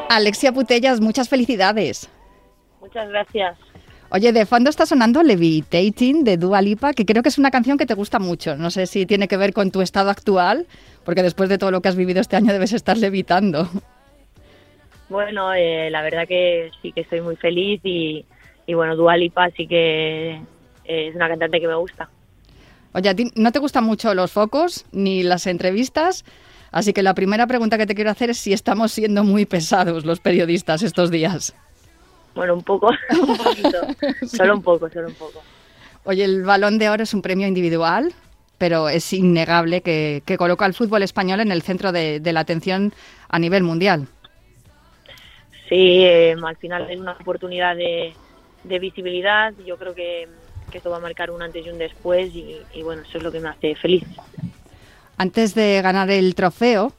Alexia 0.09 0.51
Putellas, 0.51 0.99
muchas 0.99 1.29
felicidades. 1.29 2.09
Muchas 2.81 3.09
gracias. 3.09 3.57
Oye, 4.11 4.33
de 4.33 4.45
fondo 4.47 4.71
está 4.71 4.87
sonando 4.87 5.21
Levitating 5.21 6.23
de 6.23 6.37
Dua 6.37 6.61
Lipa, 6.63 6.93
que 6.93 7.05
creo 7.05 7.21
que 7.21 7.29
es 7.29 7.37
una 7.37 7.51
canción 7.51 7.77
que 7.77 7.85
te 7.85 7.93
gusta 7.93 8.17
mucho. 8.17 8.55
No 8.57 8.71
sé 8.71 8.87
si 8.87 9.05
tiene 9.05 9.27
que 9.27 9.37
ver 9.37 9.53
con 9.53 9.69
tu 9.69 9.81
estado 9.81 10.09
actual, 10.09 10.65
porque 11.05 11.21
después 11.21 11.47
de 11.47 11.59
todo 11.59 11.69
lo 11.69 11.81
que 11.81 11.89
has 11.89 11.95
vivido 11.95 12.19
este 12.19 12.35
año 12.35 12.51
debes 12.51 12.73
estar 12.73 12.97
levitando. 12.97 13.69
Bueno, 15.09 15.53
eh, 15.53 15.89
la 15.91 16.01
verdad 16.01 16.27
que 16.27 16.71
sí 16.81 16.91
que 16.91 17.01
estoy 17.01 17.21
muy 17.21 17.35
feliz 17.35 17.81
y, 17.83 18.25
y 18.65 18.73
bueno, 18.73 18.95
Dua 18.95 19.15
Lipa 19.15 19.49
sí 19.51 19.67
que 19.67 20.41
es 20.85 21.15
una 21.15 21.27
cantante 21.27 21.59
que 21.59 21.67
me 21.67 21.75
gusta. 21.75 22.09
Oye, 22.93 23.09
¿a 23.09 23.15
ti 23.15 23.31
no 23.35 23.51
te 23.51 23.59
gustan 23.59 23.83
mucho 23.83 24.13
los 24.15 24.31
focos 24.31 24.85
ni 24.91 25.21
las 25.21 25.45
entrevistas? 25.45 26.25
Así 26.71 26.93
que 26.93 27.03
la 27.03 27.13
primera 27.13 27.47
pregunta 27.47 27.77
que 27.77 27.87
te 27.87 27.95
quiero 27.95 28.11
hacer 28.11 28.29
es 28.29 28.37
si 28.37 28.53
estamos 28.53 28.91
siendo 28.91 29.23
muy 29.23 29.45
pesados 29.45 30.05
los 30.05 30.19
periodistas 30.19 30.83
estos 30.83 31.09
días. 31.09 31.55
Bueno, 32.35 32.53
un 32.53 32.63
poco, 32.63 32.89
un 33.21 33.37
poquito, 33.37 33.81
solo 34.27 34.55
un 34.55 34.61
poco, 34.61 34.89
solo 34.89 35.07
un 35.07 35.15
poco. 35.15 35.41
Oye, 36.05 36.23
el 36.23 36.43
Balón 36.43 36.77
de 36.77 36.89
Oro 36.89 37.03
es 37.03 37.13
un 37.13 37.21
premio 37.21 37.47
individual, 37.47 38.13
pero 38.57 38.89
es 38.89 39.11
innegable 39.13 39.81
que, 39.81 40.21
coloca 40.37 40.65
al 40.65 40.73
fútbol 40.73 41.03
español 41.03 41.39
en 41.39 41.51
el 41.51 41.61
centro 41.61 41.91
de, 41.91 42.21
la 42.23 42.39
atención 42.39 42.93
a 43.29 43.39
nivel 43.39 43.63
mundial. 43.63 44.07
Sí, 45.67 46.03
eh, 46.03 46.35
al 46.41 46.57
final 46.57 46.89
es 46.89 46.99
una 46.99 47.13
oportunidad 47.13 47.75
de, 47.75 48.13
visibilidad. 48.63 49.53
Yo 49.65 49.77
creo 49.77 49.93
que, 49.93 50.27
esto 50.71 50.91
va 50.91 50.97
a 50.97 51.01
marcar 51.01 51.31
un 51.31 51.41
antes 51.41 51.65
y 51.65 51.69
un 51.69 51.79
después 51.79 52.33
y, 52.35 52.57
y 52.73 52.83
bueno, 52.83 53.01
eso 53.01 53.17
es 53.17 53.23
lo 53.23 53.31
que 53.31 53.39
me 53.39 53.49
hace 53.49 53.75
feliz. 53.75 54.03
Antes 55.19 55.53
de 55.53 55.81
ganar 55.81 56.09
el 56.11 56.33
trofeo, 56.33 56.93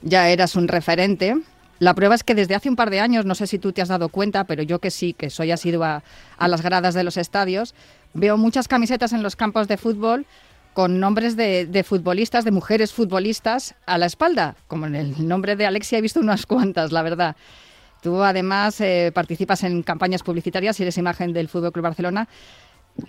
ya 0.00 0.28
eras 0.28 0.54
un 0.54 0.68
referente. 0.68 1.34
La 1.80 1.92
prueba 1.92 2.14
es 2.14 2.22
que 2.22 2.36
desde 2.36 2.54
hace 2.54 2.68
un 2.68 2.76
par 2.76 2.88
de 2.88 3.00
años, 3.00 3.24
no 3.24 3.34
sé 3.34 3.48
si 3.48 3.58
tú 3.58 3.72
te 3.72 3.82
has 3.82 3.88
dado 3.88 4.10
cuenta, 4.10 4.44
pero 4.44 4.62
yo 4.62 4.78
que 4.78 4.92
sí, 4.92 5.12
que 5.12 5.28
soy 5.28 5.50
asidua 5.50 6.04
a 6.38 6.46
las 6.46 6.62
gradas 6.62 6.94
de 6.94 7.02
los 7.02 7.16
estadios, 7.16 7.74
veo 8.12 8.36
muchas 8.36 8.68
camisetas 8.68 9.12
en 9.12 9.24
los 9.24 9.34
campos 9.34 9.66
de 9.66 9.76
fútbol 9.76 10.24
con 10.72 11.00
nombres 11.00 11.34
de, 11.36 11.84
futbolistas, 11.84 12.44
de 12.44 12.52
mujeres 12.52 12.92
futbolistas 12.92 13.74
a 13.86 13.98
la 13.98 14.06
espalda. 14.06 14.54
Como 14.68 14.86
en 14.86 14.94
el 14.94 15.26
nombre 15.26 15.56
de 15.56 15.66
Alexia 15.66 15.98
he 15.98 16.00
visto 16.00 16.20
unas 16.20 16.46
cuantas, 16.46 16.92
la 16.92 17.02
verdad. 17.02 17.34
Tú 18.02 18.22
además 18.22 18.80
eh, 18.82 19.10
participas 19.12 19.64
en 19.64 19.82
campañas 19.82 20.22
publicitarias 20.22 20.78
y 20.78 20.84
eres 20.84 20.96
imagen 20.96 21.32
del 21.32 21.48
Fútbol 21.48 21.72
Club 21.72 21.82
Barcelona. 21.82 22.28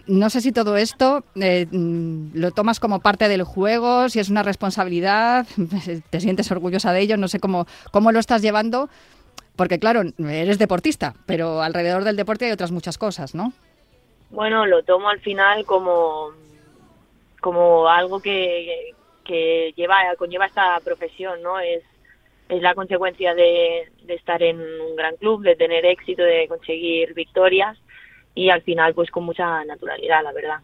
No 0.08 0.30
sé 0.32 0.42
si 0.42 0.52
todo 0.52 0.78
esto 0.78 1.24
eh, 1.36 1.68
mm, 1.70 2.32
lo 2.34 2.52
tomas 2.52 2.80
como 2.80 3.02
parte 3.02 3.28
del 3.28 3.44
juego, 3.44 4.10
si 4.10 4.20
es 4.20 4.30
una 4.30 4.42
responsabilidad, 4.42 5.46
te 6.10 6.20
sientes 6.20 6.50
orgullosa 6.52 6.92
de 6.92 7.02
ello, 7.02 7.18
no 7.18 7.28
sé 7.28 7.40
cómo, 7.40 7.68
cómo 7.92 8.12
lo 8.12 8.20
estás 8.20 8.42
llevando, 8.42 8.90
porque 9.56 9.78
claro, 9.80 10.02
eres 10.18 10.58
deportista, 10.58 11.14
pero 11.28 11.62
alrededor 11.62 12.04
del 12.04 12.16
deporte 12.16 12.46
hay 12.46 12.52
otras 12.52 12.72
muchas 12.72 12.98
cosas, 12.98 13.36
¿no? 13.36 13.54
Bueno, 14.32 14.66
lo 14.66 14.84
tomo 14.84 15.08
al 15.08 15.20
final 15.20 15.66
como, 15.66 16.32
como 17.40 17.88
algo 17.88 18.20
que, 18.20 18.94
que 19.24 19.72
lleva, 19.76 19.98
conlleva 20.18 20.48
esta 20.48 20.80
profesión, 20.84 21.44
¿no? 21.44 21.60
Es, 21.60 21.84
es 22.50 22.62
la 22.62 22.74
consecuencia 22.74 23.36
de, 23.36 23.92
de 24.04 24.14
estar 24.16 24.42
en 24.42 24.60
un 24.60 24.96
gran 24.96 25.16
club, 25.18 25.44
de 25.44 25.56
tener 25.56 25.86
éxito, 25.86 26.24
de 26.24 26.48
conseguir 26.48 27.14
victorias 27.14 27.78
y 28.36 28.50
al 28.50 28.62
final 28.62 28.94
pues 28.94 29.10
con 29.10 29.24
mucha 29.24 29.64
naturalidad, 29.66 30.24
la 30.24 30.34
verdad. 30.34 30.60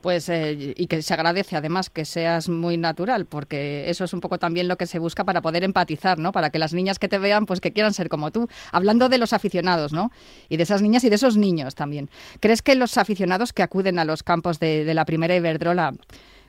Pues 0.00 0.28
eh, 0.28 0.74
y 0.76 0.86
que 0.86 1.02
se 1.02 1.12
agradece 1.12 1.56
además 1.56 1.90
que 1.90 2.04
seas 2.04 2.48
muy 2.48 2.76
natural, 2.76 3.26
porque 3.26 3.90
eso 3.90 4.04
es 4.04 4.12
un 4.12 4.20
poco 4.20 4.38
también 4.38 4.68
lo 4.68 4.76
que 4.76 4.86
se 4.86 5.00
busca 5.00 5.24
para 5.24 5.42
poder 5.42 5.64
empatizar, 5.64 6.18
¿no? 6.18 6.30
Para 6.30 6.50
que 6.50 6.60
las 6.60 6.72
niñas 6.72 7.00
que 7.00 7.08
te 7.08 7.18
vean, 7.18 7.46
pues 7.46 7.60
que 7.60 7.72
quieran 7.72 7.92
ser 7.92 8.08
como 8.08 8.30
tú. 8.30 8.46
Hablando 8.70 9.08
de 9.08 9.18
los 9.18 9.32
aficionados, 9.32 9.92
¿no? 9.92 10.12
Y 10.48 10.56
de 10.56 10.62
esas 10.62 10.82
niñas 10.82 11.02
y 11.02 11.08
de 11.08 11.16
esos 11.16 11.36
niños 11.36 11.74
también. 11.74 12.10
¿Crees 12.38 12.62
que 12.62 12.76
los 12.76 12.96
aficionados 12.96 13.52
que 13.52 13.64
acuden 13.64 13.98
a 13.98 14.04
los 14.04 14.22
campos 14.22 14.60
de, 14.60 14.94
la 14.94 15.04
primera 15.04 15.34
Iberdrola 15.34 15.92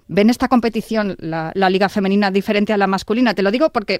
ven 0.07 0.29
esta 0.29 0.48
competición, 0.48 1.15
la, 1.19 1.51
la 1.55 1.71
liga 1.71 1.89
femenina, 1.89 2.29
diferente 2.29 2.71
a 2.71 2.77
la 2.77 2.86
masculina? 2.86 3.33
Te 3.33 3.41
lo 3.41 3.50
digo 3.50 3.71
porque 3.71 4.00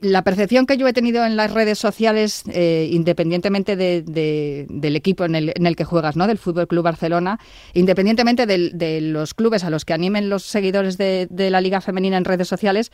la 0.00 0.22
percepción 0.22 0.66
que 0.66 0.76
yo 0.76 0.86
he 0.88 0.92
tenido 0.92 1.24
en 1.24 1.36
las 1.36 1.52
redes 1.52 1.78
sociales, 1.78 2.42
eh, 2.48 2.88
independientemente 2.92 3.76
del 3.76 4.96
equipo 4.96 5.24
en 5.24 5.34
el, 5.34 5.76
que 5.76 5.84
juegas, 5.84 6.16
¿no? 6.16 6.26
del 6.26 6.38
Fútbol 6.38 6.66
Club 6.66 6.84
Barcelona, 6.84 7.38
independientemente 7.74 8.46
de, 8.46 9.00
los 9.00 9.34
clubes 9.34 9.64
a 9.64 9.70
los 9.70 9.84
que 9.84 9.92
animen 9.92 10.28
los 10.28 10.44
seguidores 10.44 10.96
de 10.98 11.50
la 11.50 11.60
Liga 11.60 11.80
Femenina 11.80 12.16
en 12.16 12.24
redes 12.24 12.48
sociales, 12.48 12.90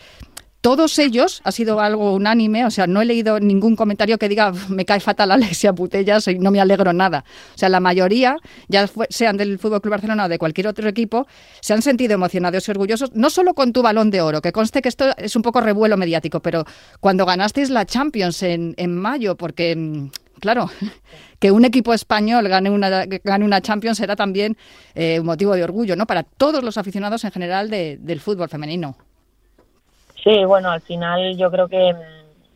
todos 0.65 0.99
ellos, 0.99 1.43
ha 1.45 1.53
sido 1.53 1.79
algo 1.79 2.15
unánime, 2.15 2.65
o 2.65 2.71
sea, 2.71 2.87
no 2.87 3.03
he 3.03 3.05
leído 3.05 3.39
ningún 3.39 3.77
comentario 3.77 4.17
que 4.17 4.31
diga 4.31 4.51
me 4.71 4.87
cae 4.87 4.99
fatal 4.99 5.31
Alexia 5.31 5.75
Putellas 5.75 6.27
y 6.29 6.39
no 6.39 6.51
me 6.51 6.59
alegro 6.59 6.95
nada. 6.95 7.23
O 7.55 7.59
sea, 7.59 7.69
la 7.69 7.81
mayoría, 7.81 8.39
ya 8.69 8.89
sean 9.11 9.37
del 9.37 9.59
Fútbol 9.59 9.83
Club 9.83 9.91
Barcelona 9.91 10.25
o 10.25 10.29
de 10.31 10.39
cualquier 10.39 10.69
otro 10.69 10.89
equipo, 10.89 11.27
se 11.61 11.75
han 11.75 11.83
sentido 11.83 12.15
emocionados 12.15 12.67
y 12.67 12.71
orgullosos, 12.71 13.13
no 13.13 13.29
solo 13.29 13.53
con 13.53 13.75
tu 13.75 13.83
balón 13.83 14.11
de 14.11 14.23
oro, 14.23 14.41
que 14.41 14.53
conste 14.53 14.81
que 14.81 14.89
esto 14.89 15.15
es 15.19 15.37
un 15.37 15.43
poco 15.43 15.61
revuelo 15.61 15.99
mediático, 15.99 16.41
pero 16.41 16.65
cuando 16.99 17.27
ganasteis 17.27 17.69
la 17.69 17.85
Champions 17.85 18.43
en, 18.43 18.97
mayo, 18.97 19.37
porque 19.37 19.77
mm, 19.77 20.09
claro, 20.41 20.71
que 21.41 21.51
un 21.51 21.67
equipo 21.67 21.93
español 21.93 22.49
gane 22.49 22.71
una, 22.71 23.05
gane 23.05 23.45
una 23.45 23.61
Champions 23.61 24.01
era 24.01 24.17
también 24.17 24.57
eh, 24.95 25.21
un 25.21 25.27
motivo 25.27 25.55
de 25.57 25.63
orgullo, 25.63 25.95
¿no? 25.95 26.07
Para 26.07 26.23
todos 26.23 26.65
los 26.65 26.79
aficionados 26.79 27.23
en 27.25 27.33
general 27.33 27.69
del 27.69 28.21
fútbol 28.21 28.49
femenino. 28.49 28.97
Sí, 30.25 30.43
bueno, 30.47 30.71
al 30.71 30.81
final 30.81 31.37
yo 31.37 31.51
creo 31.51 31.69
que, 31.69 31.95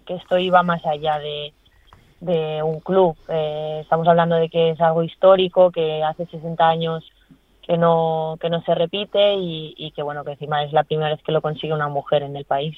esto 0.07 0.38
iba 0.38 0.62
más 0.62 0.85
allá 0.87 1.18
de, 1.18 1.52
un 2.62 2.81
club. 2.81 3.14
Eh, 3.28 3.81
estamos 3.83 4.09
hablando 4.09 4.37
de 4.37 4.48
que 4.48 4.70
es 4.70 4.81
algo 4.81 5.02
histórico, 5.02 5.70
que 5.70 6.02
hace 6.02 6.24
60 6.26 6.66
años 6.66 7.04
que 7.62 7.76
no, 7.76 8.38
que 8.40 8.48
no 8.48 8.62
se 8.62 8.74
repite 8.74 9.35
y, 9.35 9.74
y 9.76 9.90
que 9.90 10.02
bueno, 10.02 10.24
que 10.24 10.33
encima 10.33 10.64
es 10.64 10.72
la 10.72 10.85
primera 10.85 11.11
vez 11.11 11.22
que 11.22 11.33
lo 11.33 11.42
consigue 11.42 11.74
una 11.74 11.88
mujer 11.88 12.22
en 12.22 12.35
el 12.37 12.46
país. 12.46 12.74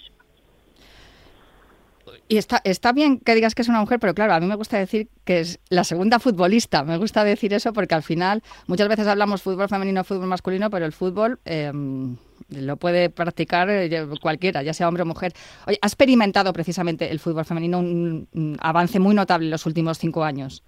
Y 2.31 2.37
está, 2.37 2.61
está 2.62 2.93
bien 2.93 3.19
que 3.19 3.35
digas 3.35 3.57
que 3.57 3.62
es 3.62 3.69
una 3.69 3.81
mujer, 3.81 3.99
pero 3.99 4.14
claro, 4.14 4.35
a 4.35 4.38
mí 4.38 4.47
me 4.47 4.55
gusta 4.55 4.79
decir 4.79 5.09
que 5.25 5.40
es 5.40 5.59
la 5.69 5.83
segunda 5.83 6.21
futbolista. 6.21 6.85
Me 6.85 6.97
gusta 6.97 7.25
decir 7.25 7.53
eso 7.53 7.73
porque 7.73 7.97
al 7.97 8.05
final 8.05 8.45
muchas 8.69 8.87
veces 8.87 9.09
hablamos 9.09 9.43
fútbol 9.43 9.69
femenino, 9.69 10.05
fútbol 10.05 10.29
masculino, 10.29 10.71
pero 10.71 10.87
el 10.87 10.93
fútbol 10.93 11.40
em, 11.45 12.16
lo 12.51 12.77
puede 12.77 13.11
practicar 13.11 13.69
eh, 13.69 14.07
cualquiera, 14.23 14.62
ya 14.62 14.73
sea 14.73 14.87
hombre 14.87 15.03
o 15.03 15.07
mujer. 15.07 15.33
Oye, 15.66 15.81
ha 15.83 15.87
experimentado 15.88 16.53
precisamente 16.53 17.11
el 17.11 17.19
fútbol 17.19 17.45
femenino 17.45 17.81
un, 17.81 18.57
avance 18.61 19.01
muy 19.01 19.16
notable 19.16 19.47
en 19.47 19.51
los 19.51 19.66
últimos 19.66 19.99
cinco 19.99 20.23
años. 20.23 20.62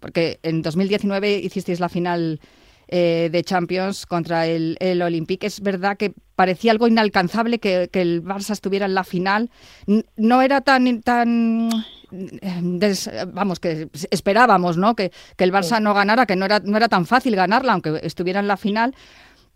Porque 0.00 0.40
en 0.42 0.62
2019 0.62 1.40
hicisteis 1.40 1.78
la 1.78 1.90
final 1.90 2.40
eh, 2.94 3.30
de 3.32 3.42
Champions 3.42 4.04
contra 4.04 4.46
el, 4.46 4.76
el 4.78 5.00
Olympique. 5.00 5.46
Es 5.46 5.62
verdad 5.62 5.96
que 5.96 6.12
parecía 6.36 6.72
algo 6.72 6.86
inalcanzable 6.86 7.58
que, 7.58 7.88
el 7.90 8.22
Barça 8.22 8.50
estuviera 8.50 8.84
en 8.84 8.94
la 8.94 9.02
final. 9.02 9.50
No 10.18 10.42
era 10.42 10.60
tan 10.60 11.00
tan 11.00 11.70
vamos 13.32 13.60
que 13.60 13.88
esperábamos, 14.10 14.76
¿no? 14.76 14.94
Que, 14.94 15.10
el 15.38 15.52
Barça 15.52 15.80
no 15.80 15.94
ganara, 15.94 16.26
que 16.26 16.36
no 16.36 16.44
era 16.44 16.60
no 16.60 16.76
era 16.76 16.90
tan 16.90 17.06
fácil 17.06 17.34
ganarla, 17.34 17.72
aunque 17.72 17.98
estuviera 18.02 18.40
en 18.40 18.46
la 18.46 18.58
final. 18.58 18.94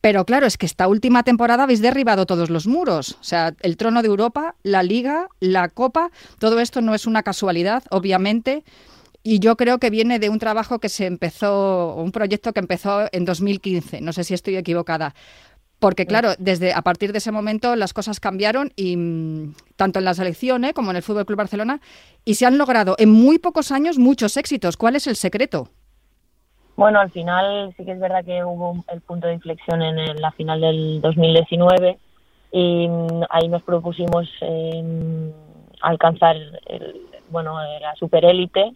Pero 0.01 0.25
claro, 0.25 0.46
es 0.46 0.57
que 0.57 0.64
esta 0.64 0.88
última 0.88 1.22
temporada 1.22 1.64
habéis 1.64 1.83
derribado 1.83 2.25
todos 2.25 2.49
los 2.49 2.66
muros. 2.66 3.18
O 3.20 3.25
sea, 3.25 3.55
el 3.61 3.77
trono 3.77 4.01
de 4.01 4.09
Europa, 4.09 4.55
la 4.62 4.83
Liga, 4.83 5.29
la 5.40 5.68
Copa, 5.68 6.11
todo 6.38 6.59
esto 6.61 6.81
no 6.81 6.94
es 6.94 7.07
una 7.07 7.22
casualidad, 7.22 7.83
obviamente. 7.90 8.64
Y 9.29 9.41
yo 9.41 9.57
creo 9.57 9.79
que 9.79 9.91
viene 9.91 10.21
de 10.21 10.29
un 10.29 10.39
trabajo 10.39 10.79
que 10.79 10.89
se 10.89 11.05
empezó, 11.05 11.97
un 11.97 12.12
proyecto 12.12 12.53
que 12.53 12.61
empezó 12.61 13.09
en 13.11 13.25
2015, 13.25 14.01
no 14.01 14.12
sé 14.12 14.23
si 14.23 14.35
estoy 14.35 14.55
equivocada. 14.55 15.15
Porque 15.81 16.07
claro, 16.07 16.35
desde 16.39 16.73
a 16.73 16.83
partir 16.83 17.11
de 17.11 17.19
ese 17.19 17.33
momento 17.33 17.75
las 17.75 17.93
cosas 17.93 18.21
cambiaron 18.21 18.71
y 18.77 18.97
mm, 18.97 19.55
tanto 19.75 19.99
en 19.99 20.05
la 20.05 20.15
selección 20.15 20.65
¿eh? 20.65 20.73
como 20.73 20.93
en 20.93 20.99
el 20.99 21.03
Fútbol 21.03 21.27
Club 21.27 21.39
Barcelona 21.39 21.81
y 22.25 22.37
se 22.37 22.47
han 22.47 22.57
logrado 22.57 22.95
en 23.01 23.11
muy 23.11 23.41
pocos 23.41 23.73
años 23.73 23.99
muchos 23.99 24.37
éxitos. 24.37 24.77
¿Cuál 24.77 24.95
es 24.95 25.09
el 25.09 25.17
secreto? 25.17 25.71
Bueno, 26.77 27.01
al 27.01 27.11
final 27.11 27.75
sí 27.77 27.85
que 27.85 27.93
es 27.93 27.99
verdad 27.99 28.25
que 28.25 28.45
hubo 28.45 28.85
el 28.93 29.01
punto 29.01 29.27
de 29.27 29.35
inflexión 29.35 29.83
en 29.83 30.21
la 30.21 30.31
final 30.31 30.61
del 30.61 31.01
2019 31.01 31.99
y 32.53 32.87
mm, 32.87 33.23
ahí 33.31 33.49
nos 33.49 33.65
propusimos 33.65 34.29
em, 34.41 35.33
alcanzar 35.81 36.37
el, 36.37 37.09
bueno 37.29 37.59
la 37.81 37.93
superélite 37.97 38.73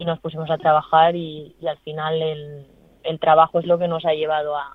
y 0.00 0.06
nos 0.06 0.18
pusimos 0.18 0.50
a 0.50 0.56
trabajar 0.56 1.14
y, 1.14 1.54
al 1.68 1.78
final 1.80 2.20
el, 2.20 2.66
el, 3.04 3.20
trabajo 3.20 3.60
es 3.60 3.66
lo 3.66 3.78
que 3.78 3.86
nos 3.86 4.04
ha 4.06 4.14
llevado 4.14 4.56
a, 4.56 4.74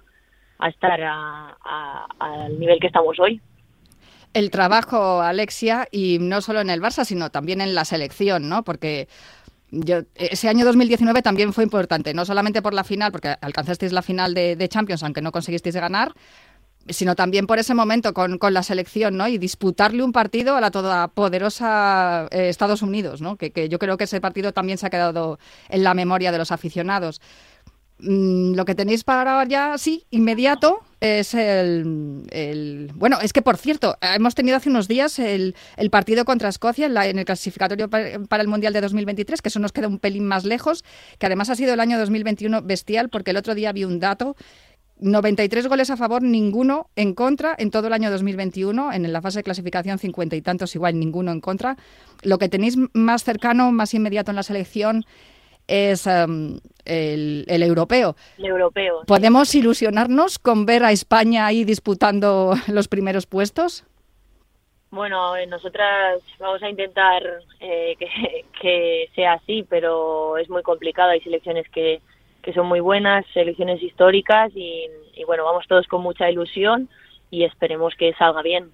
a 0.60 0.70
estar 0.70 1.02
al 1.02 2.60
nivel 2.60 2.80
que 2.80 2.88
estamos 2.88 3.20
hoy. 3.20 3.42
El 4.34 4.52
trabajo, 4.52 5.22
Alexia, 5.22 5.88
y 5.92 6.20
no 6.20 6.42
solo 6.42 6.62
en 6.62 6.70
el 6.70 6.80
Barça, 6.80 7.06
sino 7.06 7.32
también 7.32 7.60
en 7.60 7.74
la 7.74 7.86
selección, 7.86 8.48
¿no? 8.48 8.64
Porque 8.64 9.08
yo, 9.72 10.02
ese 10.14 10.48
año 10.48 10.64
2019 10.64 11.24
también 11.24 11.54
fue 11.54 11.64
importante, 11.64 12.14
no 12.14 12.24
solamente 12.24 12.62
por 12.62 12.76
la 12.76 12.84
final, 12.84 13.12
porque 13.12 13.36
alcanzasteis 13.42 13.94
la 13.94 14.04
final 14.04 14.36
de, 14.36 14.56
de 14.56 14.70
Champions, 14.70 15.02
aunque 15.02 15.24
no 15.24 15.32
conseguisteis 15.32 15.76
ganar, 15.76 16.14
sino 16.90 17.16
también 17.16 17.48
por 17.48 17.60
ese 17.60 17.74
momento 17.74 18.14
con, 18.14 18.38
con, 18.38 18.54
la 18.54 18.64
selección, 18.64 19.18
¿no? 19.18 19.28
Y 19.28 19.38
disputarle 19.38 20.04
un 20.04 20.12
partido 20.12 20.56
a 20.56 20.62
la 20.62 20.72
todopoderosa 20.72 22.28
eh, 22.32 22.50
Estados 22.50 22.82
Unidos, 22.82 23.22
¿no? 23.22 23.38
Que, 23.38 23.70
yo 23.70 23.80
creo 23.80 23.98
que 23.98 24.04
ese 24.04 24.22
partido 24.22 24.54
también 24.54 24.78
se 24.78 24.86
ha 24.86 24.90
quedado 24.90 25.40
en 25.70 25.84
la 25.84 25.94
memoria 25.94 26.32
de 26.32 26.38
los 26.38 26.52
aficionados. 26.52 27.22
Mm, 27.98 28.56
lo 28.56 28.66
que 28.66 28.76
tenéis 28.76 29.04
para 29.04 29.46
ya, 29.46 29.78
sí, 29.78 30.06
inmediato, 30.12 30.82
es 31.00 31.34
el, 31.34 32.92
Bueno, 32.96 33.20
es 33.22 33.32
que 33.32 33.42
por 33.42 33.58
cierto, 33.58 33.98
hemos 34.02 34.36
tenido 34.36 34.58
hace 34.58 34.70
unos 34.70 34.88
días 34.88 35.18
el, 35.18 35.56
el 35.78 35.90
partido 35.90 36.26
contra 36.26 36.50
Escocia 36.50 36.88
en, 36.88 36.98
en, 36.98 37.20
el 37.20 37.26
clasificatorio 37.26 37.90
para 37.90 38.42
el 38.42 38.48
Mundial 38.48 38.74
de 38.74 38.82
2023, 38.82 39.42
que 39.42 39.50
eso 39.50 39.60
nos 39.60 39.72
queda 39.72 39.88
un 39.88 40.00
pelín 40.00 40.28
más 40.28 40.46
lejos, 40.46 40.84
que 41.20 41.26
además 41.26 41.50
ha 41.50 41.56
sido 41.56 41.74
el 41.74 41.80
año 41.80 41.98
2021 41.98 42.62
bestial, 42.64 43.10
porque 43.10 43.32
el 43.32 43.38
otro 43.38 43.56
día 43.56 43.72
vi 43.72 43.86
un 43.86 44.00
dato 44.00 44.36
93 44.98 45.68
goles 45.68 45.90
a 45.90 45.98
favor, 45.98 46.22
ninguno 46.22 46.90
en 46.96 47.14
contra 47.14 47.56
en 47.58 47.70
todo 47.70 47.88
el 47.88 47.94
año 47.94 48.10
2021. 48.12 48.94
En 48.94 49.12
la 49.12 49.22
fase 49.22 49.40
de 49.40 49.44
clasificación, 49.44 50.00
cincuenta 50.00 50.36
y 50.36 50.42
tantos, 50.42 50.76
igual 50.76 51.00
ninguno 51.00 51.32
en 51.32 51.42
contra. 51.42 51.76
Lo 52.24 52.38
que 52.38 52.50
tenéis 52.50 52.78
más 52.94 53.24
cercano, 53.24 53.72
más 53.72 53.94
inmediato 53.94 54.32
en 54.32 54.38
la 54.38 54.44
selección 54.44 55.06
es 55.68 56.08
em, 56.08 56.60
el, 56.86 57.46
europeo. 57.48 58.16
El 58.38 58.46
europeo. 58.46 59.04
¿Podemos 59.06 59.54
ilusionarnos 59.54 60.40
con 60.40 60.66
ver 60.66 60.84
a 60.84 60.92
España 60.92 61.46
ahí 61.46 61.66
disputando 61.66 62.54
los 62.68 62.88
primeros 62.88 63.26
puestos? 63.26 63.84
Bueno, 64.92 65.34
nosotras 65.48 66.22
vamos 66.40 66.64
a 66.64 66.70
intentar 66.70 67.22
eh, 67.60 67.96
que, 68.00 68.46
que, 68.62 69.10
sea 69.14 69.34
así, 69.34 69.66
pero 69.70 70.38
es 70.38 70.50
muy 70.50 70.64
complicado. 70.64 71.10
Hay 71.10 71.20
selecciones 71.20 71.68
que, 71.70 72.02
que 72.46 72.54
son 72.54 72.68
muy 72.68 72.80
buenas, 72.80 73.26
selecciones 73.34 73.82
históricas 73.82 74.52
y, 74.56 74.88
bueno, 75.26 75.44
vamos 75.44 75.66
todos 75.68 75.88
con 75.88 76.04
mucha 76.04 76.30
ilusión 76.30 76.88
y 77.32 77.44
esperemos 77.44 77.96
que 77.98 78.14
salga 78.14 78.44
bien. 78.44 78.72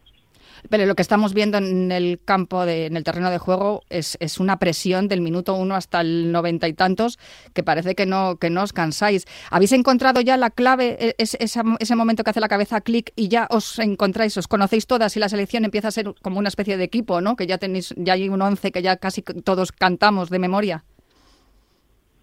Pero 0.70 0.86
lo 0.86 0.94
que 0.94 1.02
estamos 1.02 1.34
viendo 1.34 1.58
en 1.58 1.92
el 1.92 2.20
campo, 2.24 2.66
de, 2.66 2.88
en 2.88 2.98
el 2.98 3.06
terreno 3.06 3.32
de 3.32 3.38
juego, 3.38 3.82
es, 3.90 4.18
es, 4.20 4.40
una 4.40 4.58
presión 4.60 5.08
del 5.08 5.22
minuto 5.22 5.56
uno 5.56 5.76
hasta 5.76 6.02
el 6.02 6.32
noventa 6.34 6.68
y 6.68 6.74
tantos 6.74 7.18
que 7.54 7.64
parece 7.64 7.96
que 7.96 8.06
no, 8.06 8.36
que 8.36 8.50
no 8.50 8.62
os 8.62 8.74
cansáis. 8.74 9.26
¿Habéis 9.50 9.72
encontrado 9.72 10.20
ya 10.20 10.36
la 10.36 10.50
clave, 10.50 10.98
e, 11.00 11.16
es, 11.18 11.38
ese 11.40 11.96
momento 11.96 12.24
que 12.24 12.30
hace 12.30 12.42
la 12.42 12.50
cabeza 12.50 12.82
clic 12.82 13.14
y 13.16 13.30
ya 13.30 13.48
os 13.50 13.80
encontráis, 13.80 14.36
os 14.38 14.48
conocéis 14.48 14.86
todas 14.86 15.16
y 15.16 15.20
la 15.20 15.30
selección 15.30 15.64
empieza 15.64 15.88
a 15.88 15.92
ser 15.92 16.14
como 16.22 16.38
una 16.38 16.50
especie 16.50 16.76
de 16.76 16.84
equipo, 16.84 17.22
¿no? 17.22 17.38
Que 17.38 17.48
ya 17.48 17.58
tenéis, 17.58 17.96
ya 17.98 18.14
hay 18.14 18.28
un 18.28 18.42
once 18.42 18.72
que 18.72 18.82
ya 18.82 18.98
casi 18.98 19.22
todos 19.22 19.72
cantamos 19.72 20.30
de 20.30 20.40
memoria. 20.40 20.84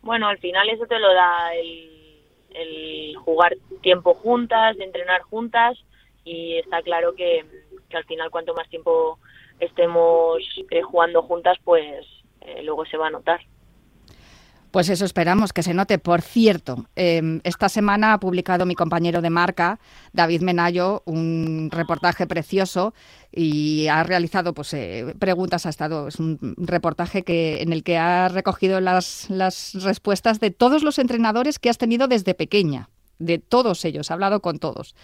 Bueno, 0.08 0.26
al 0.28 0.38
final 0.38 0.70
eso 0.70 0.86
te 0.86 0.98
lo 0.98 1.12
da 1.12 1.54
el, 1.54 3.14
jugar 3.18 3.54
tiempo 3.82 4.14
juntas, 4.14 4.74
entrenar 4.80 5.20
juntas 5.20 5.76
y 6.24 6.56
está 6.56 6.80
claro 6.80 7.14
que, 7.14 7.44
al 7.92 8.04
final 8.04 8.30
cuanto 8.30 8.54
más 8.54 8.66
tiempo 8.70 9.18
estemos 9.60 10.38
eh, 10.70 10.80
jugando 10.80 11.20
juntas, 11.20 11.58
pues 11.62 12.06
eh, 12.40 12.62
luego 12.62 12.86
se 12.86 12.96
va 12.96 13.08
a 13.08 13.10
notar. 13.10 13.40
Pues 14.70 14.90
eso 14.90 15.04
esperamos 15.04 15.52
que 15.52 15.62
se 15.62 15.72
note. 15.72 15.98
Por 15.98 16.20
cierto, 16.20 16.86
em, 16.94 17.40
esta 17.44 17.68
semana 17.68 18.12
ha 18.12 18.20
publicado 18.20 18.66
mi 18.66 18.74
compañero 18.74 19.22
de 19.22 19.30
marca, 19.30 19.78
David 20.12 20.42
Menayo, 20.42 21.02
un 21.06 21.70
reportaje 21.72 22.26
precioso 22.26 22.92
y 23.32 23.86
ha 23.86 24.02
realizado 24.02 24.52
pues, 24.52 24.74
eh, 24.74 25.14
preguntas. 25.18 25.64
Ha 25.64 25.70
estado, 25.70 26.08
es 26.08 26.18
un 26.20 26.38
reportaje 26.58 27.22
que, 27.22 27.62
en 27.62 27.72
el 27.72 27.82
que 27.82 27.96
ha 27.96 28.28
recogido 28.28 28.80
las, 28.80 29.30
las 29.30 29.72
respuestas 29.74 30.38
de 30.38 30.50
todos 30.50 30.82
los 30.82 30.98
entrenadores 30.98 31.58
que 31.58 31.70
has 31.70 31.78
tenido 31.78 32.06
desde 32.06 32.34
pequeña, 32.34 32.90
de 33.18 33.38
todos 33.38 33.84
ellos, 33.84 34.10
ha 34.10 34.14
hablado 34.14 34.40
con 34.40 34.58
todos. 34.58 34.94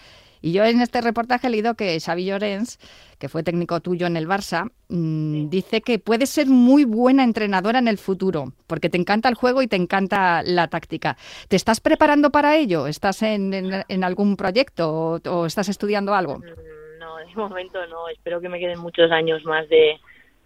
Y 0.45 0.53
yo 0.53 0.63
en 0.63 0.83
este 0.83 1.01
reportaje 1.01 1.47
he 1.47 1.51
leído 1.51 1.75
que 1.75 1.99
Xavi 1.99 2.27
Llorens, 2.27 2.79
que 3.19 3.31
fue 3.31 3.43
técnico 3.43 3.81
tuyo 3.81 4.07
en 4.07 4.15
el 4.15 4.29
Barça, 4.29 4.71
mm, 4.91 5.49
dice 5.49 5.81
que 5.81 5.99
puedes 5.99 6.29
ser 6.29 6.49
muy 6.49 6.85
buena 6.85 7.25
entrenadora 7.25 7.79
en 7.79 7.89
el 7.89 7.97
futuro, 7.97 8.53
porque 8.67 8.91
te 8.91 8.99
encanta 8.99 9.31
el 9.31 9.37
juego 9.37 9.63
y 9.63 9.69
te 9.69 9.77
encanta 9.77 10.43
la 10.45 10.69
táctica. 10.69 11.17
¿Te 11.49 11.57
estás 11.57 11.81
preparando 11.81 12.29
para 12.29 12.57
ello? 12.57 12.87
¿Estás 12.87 13.23
en, 13.23 13.55
en, 13.89 14.05
algún 14.05 14.37
proyecto 14.37 15.19
o, 15.25 15.47
estás 15.47 15.71
estudiando 15.71 16.13
algo? 16.13 16.41
Mm, 16.41 16.99
no, 17.01 17.17
de 17.17 17.35
momento 17.37 17.79
no. 17.87 18.11
Espero 18.11 18.43
que 18.43 18.51
me 18.51 18.59
queden 18.59 18.81
muchos 18.81 19.11
años 19.13 19.47
más 19.47 19.67
de, 19.71 19.99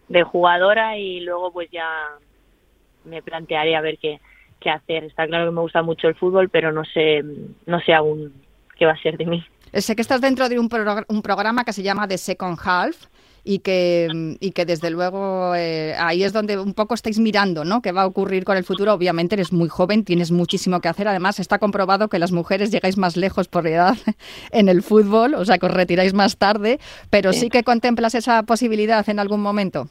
de 0.07 0.23
jugadora 0.23 0.97
y 0.97 1.23
luego 1.23 1.51
pues 1.51 1.73
ya 1.73 1.91
me 3.03 3.21
plantearé 3.21 3.75
a 3.75 3.81
ver 3.81 3.99
qué, 3.99 4.21
qué 4.61 4.71
hacer. 4.71 5.03
Está 5.03 5.27
claro 5.27 5.47
que 5.47 5.57
me 5.57 5.61
gusta 5.61 5.83
mucho 5.83 6.07
el 6.07 6.15
fútbol, 6.15 6.51
pero 6.51 6.71
no 6.71 6.85
sé, 6.85 7.25
no 7.67 7.81
sé 7.81 7.95
aún 7.95 8.33
qué 8.77 8.87
va 8.87 8.93
a 8.93 9.03
ser 9.03 9.19
de 9.19 9.27
mí. 9.27 9.45
Sé 9.73 9.97
que 9.97 10.03
estás 10.03 10.21
dentro 10.21 10.49
de 10.49 10.59
un, 10.59 10.69
un 11.09 11.23
programa 11.23 11.65
que 11.65 11.73
se 11.73 11.83
llama 11.83 12.09
The 12.09 12.19
Second 12.19 12.59
Half 12.63 13.07
y 13.45 13.61
que, 13.61 14.37
y 14.41 14.51
que 14.51 14.67
desde 14.67 14.91
luego 14.91 15.55
eh, 15.55 15.95
ahí 15.99 16.23
es 16.23 16.35
donde 16.35 16.59
un 16.59 16.75
poco 16.75 16.95
estáis 16.95 17.19
mirando, 17.19 17.65
¿no? 17.65 17.81
¿Qué 17.81 17.93
va 17.93 18.03
a 18.03 18.07
ocurrir 18.07 18.45
con 18.45 18.59
el 18.59 18.65
futuro? 18.65 18.93
Obviamente 18.93 19.37
eres 19.37 19.55
muy 19.55 19.71
joven, 19.71 20.05
tienes 20.05 20.31
muchísimo 20.31 20.81
que 20.81 20.89
hacer. 20.89 21.09
Además, 21.09 21.41
está 21.41 21.59
comprobado 21.59 22.09
que 22.09 22.19
las 22.19 22.31
mujeres 22.31 22.71
llegáis 22.71 22.99
más 22.99 23.17
lejos 23.17 23.49
por 23.49 23.67
edad 23.67 23.97
en 24.53 24.69
el 24.69 24.83
fútbol, 24.83 25.33
o 25.33 25.47
sea, 25.47 25.57
que 25.57 25.65
os 25.65 25.73
retiráis 25.73 26.13
más 26.13 26.37
tarde, 26.37 26.79
pero 27.09 27.33
sí 27.33 27.49
que 27.49 27.63
contemplas 27.63 28.15
esa 28.15 28.43
posibilidad 28.43 29.09
en 29.09 29.19
algún 29.19 29.41
momento. 29.41 29.89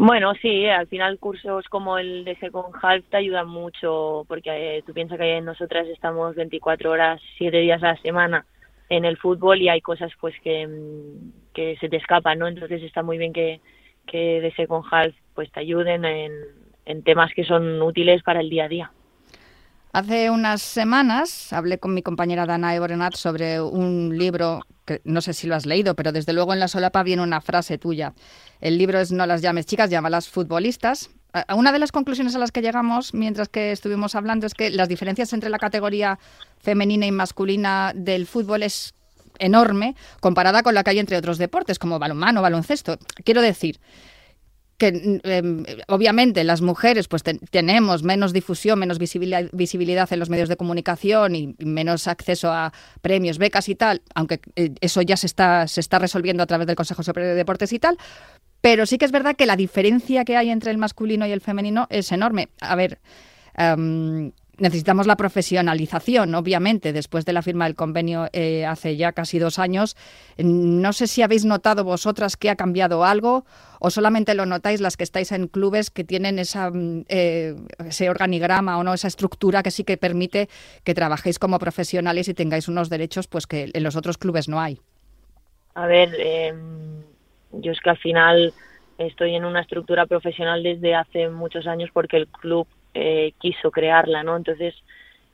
Bueno, 0.00 0.32
sí, 0.40 0.64
al 0.66 0.86
final 0.86 1.18
cursos 1.18 1.64
como 1.68 1.98
el 1.98 2.24
de 2.24 2.36
Second 2.36 2.72
Half 2.80 3.04
te 3.10 3.16
ayudan 3.16 3.48
mucho 3.48 4.24
porque 4.28 4.78
eh, 4.78 4.82
tú 4.86 4.92
piensas 4.94 5.18
que 5.18 5.40
nosotras 5.40 5.88
estamos 5.88 6.36
24 6.36 6.92
horas, 6.92 7.20
7 7.36 7.56
días 7.58 7.82
a 7.82 7.88
la 7.88 7.96
semana 7.96 8.46
en 8.90 9.04
el 9.04 9.16
fútbol 9.16 9.60
y 9.60 9.68
hay 9.68 9.80
cosas 9.80 10.12
pues 10.20 10.36
que, 10.44 10.68
mm, 10.68 11.52
que 11.52 11.76
se 11.80 11.88
te 11.88 11.96
escapan, 11.96 12.38
¿no? 12.38 12.46
Entonces 12.46 12.80
está 12.84 13.02
muy 13.02 13.18
bien 13.18 13.32
que, 13.32 13.60
que 14.06 14.40
de 14.40 14.52
Second 14.52 14.84
Half 14.88 15.16
pues 15.34 15.50
te 15.50 15.58
ayuden 15.58 16.04
en, 16.04 16.32
en 16.86 17.02
temas 17.02 17.34
que 17.34 17.42
son 17.42 17.82
útiles 17.82 18.22
para 18.22 18.38
el 18.38 18.50
día 18.50 18.66
a 18.66 18.68
día. 18.68 18.92
Hace 19.92 20.30
unas 20.30 20.60
semanas 20.60 21.52
hablé 21.52 21.78
con 21.78 21.94
mi 21.94 22.02
compañera 22.02 22.44
Dana 22.44 22.74
Eborenat 22.74 23.14
sobre 23.14 23.60
un 23.60 24.16
libro 24.18 24.60
que 24.84 25.00
no 25.04 25.20
sé 25.22 25.32
si 25.32 25.46
lo 25.46 25.54
has 25.54 25.66
leído, 25.66 25.94
pero 25.94 26.12
desde 26.12 26.32
luego 26.32 26.52
en 26.52 26.60
la 26.60 26.68
solapa 26.68 27.02
viene 27.02 27.22
una 27.22 27.40
frase 27.40 27.78
tuya. 27.78 28.12
El 28.60 28.76
libro 28.76 29.00
es 29.00 29.12
No 29.12 29.26
las 29.26 29.40
llames 29.40 29.66
chicas, 29.66 29.90
llámalas 29.90 30.28
futbolistas. 30.28 31.10
Una 31.54 31.72
de 31.72 31.78
las 31.78 31.92
conclusiones 31.92 32.34
a 32.34 32.38
las 32.38 32.52
que 32.52 32.62
llegamos 32.62 33.14
mientras 33.14 33.48
que 33.48 33.72
estuvimos 33.72 34.14
hablando 34.14 34.46
es 34.46 34.54
que 34.54 34.70
las 34.70 34.88
diferencias 34.88 35.32
entre 35.32 35.50
la 35.50 35.58
categoría 35.58 36.18
femenina 36.58 37.06
y 37.06 37.12
masculina 37.12 37.92
del 37.94 38.26
fútbol 38.26 38.62
es 38.62 38.94
enorme 39.38 39.94
comparada 40.20 40.62
con 40.62 40.74
la 40.74 40.82
que 40.82 40.90
hay 40.90 40.98
entre 40.98 41.16
otros 41.16 41.38
deportes 41.38 41.78
como 41.78 41.98
balonmano, 41.98 42.42
baloncesto. 42.42 42.98
Quiero 43.24 43.40
decir, 43.40 43.78
que 44.78 45.20
em, 45.24 45.64
obviamente 45.88 46.44
las 46.44 46.62
mujeres 46.62 47.08
pues 47.08 47.22
tenemos 47.50 48.04
menos 48.04 48.32
difusión, 48.32 48.78
menos 48.78 48.98
visibilidad, 48.98 50.12
en 50.12 50.18
los 50.20 50.30
medios 50.30 50.48
de 50.48 50.56
comunicación 50.56 51.34
y, 51.34 51.54
menos 51.58 52.06
acceso 52.06 52.50
a 52.50 52.72
premios, 53.02 53.38
becas 53.38 53.68
y 53.68 53.74
tal, 53.74 54.02
aunque 54.14 54.40
eh, 54.54 54.70
eso 54.80 55.02
ya 55.02 55.16
se 55.16 55.26
está, 55.26 55.66
se 55.66 55.80
está 55.80 55.98
resolviendo 55.98 56.42
a 56.44 56.46
través 56.46 56.66
del 56.68 56.76
Consejo 56.76 57.02
Superior 57.02 57.32
de 57.32 57.36
Deportes 57.36 57.72
y 57.72 57.80
tal, 57.80 57.98
pero 58.60 58.86
sí 58.86 58.98
que 58.98 59.04
es 59.04 59.12
verdad 59.12 59.34
que 59.34 59.46
la 59.46 59.56
diferencia 59.56 60.24
que 60.24 60.36
hay 60.36 60.48
entre 60.50 60.70
el 60.70 60.78
masculino 60.78 61.26
y 61.26 61.32
el 61.32 61.40
femenino 61.40 61.88
es 61.90 62.12
enorme. 62.12 62.48
A 62.60 62.76
ver, 62.76 63.00
em, 63.54 64.30
necesitamos 64.58 65.06
la 65.06 65.16
profesionalización, 65.16 66.34
obviamente, 66.34 66.92
después 66.92 67.24
de 67.24 67.32
la 67.32 67.42
firma 67.42 67.64
del 67.64 67.74
convenio 67.74 68.28
eh, 68.32 68.66
hace 68.66 68.96
ya 68.96 69.12
casi 69.12 69.38
dos 69.38 69.58
años. 69.58 69.96
No 70.36 70.92
sé 70.92 71.06
si 71.06 71.22
habéis 71.22 71.44
notado 71.44 71.84
vosotras 71.84 72.36
que 72.36 72.50
ha 72.50 72.56
cambiado 72.56 73.04
algo 73.04 73.44
o 73.80 73.90
solamente 73.90 74.34
lo 74.34 74.46
notáis 74.46 74.80
las 74.80 74.96
que 74.96 75.04
estáis 75.04 75.32
en 75.32 75.46
clubes 75.46 75.90
que 75.90 76.04
tienen 76.04 76.38
esa, 76.38 76.70
mm, 76.70 77.04
eh, 77.08 77.54
ese 77.86 78.10
organigrama 78.10 78.78
o 78.78 78.84
no, 78.84 78.94
esa 78.94 79.08
estructura 79.08 79.62
que 79.62 79.70
sí 79.70 79.84
que 79.84 79.96
permite 79.96 80.48
que 80.84 80.94
trabajéis 80.94 81.38
como 81.38 81.58
profesionales 81.58 82.28
y 82.28 82.34
tengáis 82.34 82.68
unos 82.68 82.90
derechos 82.90 83.28
pues 83.28 83.46
que 83.46 83.70
en 83.72 83.82
los 83.82 83.96
otros 83.96 84.18
clubes 84.18 84.48
no 84.48 84.60
hay. 84.60 84.80
A 85.74 85.86
ver, 85.86 86.14
em, 86.18 87.02
yo 87.52 87.72
es 87.72 87.80
que 87.80 87.90
al 87.90 87.98
final 87.98 88.52
estoy 88.98 89.36
en 89.36 89.44
una 89.44 89.60
estructura 89.60 90.06
profesional 90.06 90.62
desde 90.62 90.94
hace 90.94 91.28
muchos 91.28 91.68
años 91.68 91.90
porque 91.92 92.16
el 92.16 92.26
club 92.26 92.66
eh, 92.94 93.32
quiso 93.38 93.70
crearla, 93.70 94.22
¿no? 94.22 94.36
Entonces 94.36 94.74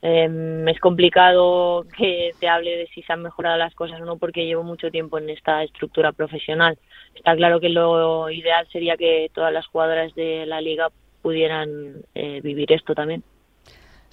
em, 0.02 0.66
es 0.68 0.78
complicado 0.80 1.86
que 1.96 2.32
te 2.38 2.48
hable 2.48 2.76
de 2.76 2.86
si 2.88 3.02
se 3.02 3.12
han 3.12 3.22
mejorado 3.22 3.56
las 3.56 3.74
cosas 3.74 4.00
o 4.00 4.04
no 4.04 4.16
porque 4.18 4.46
llevo 4.46 4.62
mucho 4.62 4.90
tiempo 4.90 5.18
en 5.18 5.30
esta 5.30 5.62
estructura 5.62 6.12
profesional. 6.12 6.78
Está 7.14 7.34
claro 7.36 7.60
que 7.60 7.68
lo 7.68 8.30
ideal 8.30 8.66
sería 8.70 8.96
que 8.96 9.30
todas 9.34 9.52
las 9.52 9.66
jugadoras 9.66 10.14
de 10.14 10.46
la 10.46 10.60
liga 10.60 10.88
pudieran 11.22 12.02
eh, 12.14 12.40
vivir 12.42 12.72
esto 12.72 12.94
también. 12.94 13.22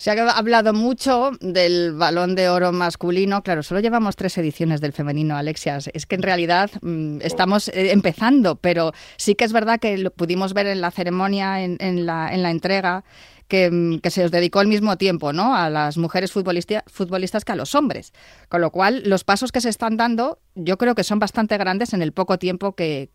Se 0.02 0.10
ha 0.10 0.32
hablado 0.32 0.74
mucho 0.74 1.30
del 1.42 1.94
balón 1.94 2.34
de 2.34 2.50
oro 2.50 2.72
masculino. 2.72 3.44
Claro, 3.44 3.62
solo 3.62 3.82
llevamos 3.82 4.16
tres 4.16 4.36
ediciones 4.40 4.82
del 4.82 4.94
femenino, 4.94 5.38
Alexia. 5.38 5.78
Es 5.94 6.08
que 6.08 6.16
en 6.16 6.24
realidad 6.24 6.72
mm, 6.82 7.20
estamos 7.22 7.68
eh, 7.68 7.92
empezando, 7.92 8.56
pero 8.56 8.94
sí 9.18 9.36
que 9.36 9.46
es 9.46 9.54
verdad 9.54 9.80
que 9.80 10.00
lo 10.00 10.10
pudimos 10.10 10.56
ver 10.56 10.66
en 10.66 10.82
la 10.82 10.90
ceremonia, 10.90 11.64
en, 11.64 12.06
la, 12.08 12.34
en 12.34 12.42
la 12.42 12.50
entrega, 12.50 13.04
Mm, 13.52 13.98
que, 13.98 14.10
se 14.10 14.24
os 14.24 14.32
dedicó 14.32 14.60
al 14.60 14.68
mismo 14.68 14.98
tiempo 14.98 15.34
¿no? 15.34 15.56
a 15.56 15.70
las 15.70 15.98
mujeres 15.98 16.32
futbolistas 16.32 17.46
que 17.46 17.52
a 17.52 17.56
los 17.56 17.76
hombres. 17.76 18.14
Con 18.50 18.62
lo 18.62 18.72
cual, 18.72 19.04
los 19.06 19.24
pasos 19.24 19.52
que 19.52 19.62
se 19.62 19.70
están 19.70 19.98
dando 19.98 20.40
yo 20.56 20.78
creo 20.78 20.96
que 20.96 21.04
son 21.04 21.20
bastante 21.20 21.58
grandes 21.58 21.94
en 21.94 22.02
el 22.02 22.12
poco 22.12 22.38
tiempo 22.38 22.76
que, 22.76 23.10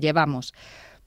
llevamos. 0.00 0.52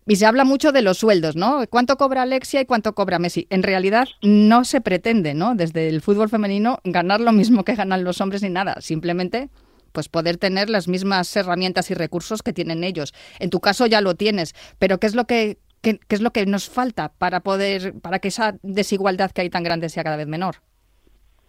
Y 0.06 0.18
se 0.18 0.26
habla 0.26 0.44
mucho 0.44 0.72
de 0.72 0.82
los 0.82 0.98
sueldos, 0.98 1.36
¿no? 1.36 1.64
¿Cuánto 1.70 1.96
cobra 1.98 2.24
Alexia 2.24 2.62
y 2.62 2.66
cuánto 2.66 2.94
cobra 2.94 3.20
Messi? 3.20 3.48
En 3.50 3.64
realidad 3.64 4.08
no 4.22 4.66
se 4.66 4.82
pretende, 4.82 5.34
¿no? 5.34 5.56
Desde 5.56 5.88
el 5.88 6.02
fútbol 6.02 6.30
femenino 6.30 6.80
ganar 6.84 7.22
lo 7.22 7.32
mismo 7.32 7.64
que 7.64 7.76
ganan 7.76 8.04
los 8.04 8.20
hombres 8.20 8.44
ni 8.44 8.50
nada. 8.50 8.82
Simplemente 8.82 9.50
pues 9.94 10.10
poder 10.10 10.38
tener 10.38 10.70
las 10.70 10.88
mismas 10.88 11.34
herramientas 11.36 11.92
y 11.92 11.94
recursos 11.94 12.42
que 12.42 12.52
tienen 12.52 12.84
ellos. 12.84 13.14
En 13.40 13.52
tu 13.52 13.60
caso 13.60 13.86
ya 13.86 14.02
lo 14.02 14.16
tienes, 14.16 14.56
pero 14.80 15.00
¿qué 15.00 15.08
es 15.08 15.16
lo 15.16 15.26
que 15.26 15.60
¿Qué, 15.84 16.00
es 16.08 16.22
lo 16.22 16.32
que 16.32 16.46
nos 16.46 16.70
falta 16.70 17.12
para 17.20 17.42
poder, 17.42 18.00
para 18.02 18.20
que 18.20 18.30
esa 18.30 18.56
desigualdad 18.64 19.32
que 19.32 19.42
hay 19.42 19.50
tan 19.50 19.64
grande 19.64 19.90
sea 19.90 20.06
cada 20.06 20.16
vez 20.16 20.28
menor? 20.28 20.56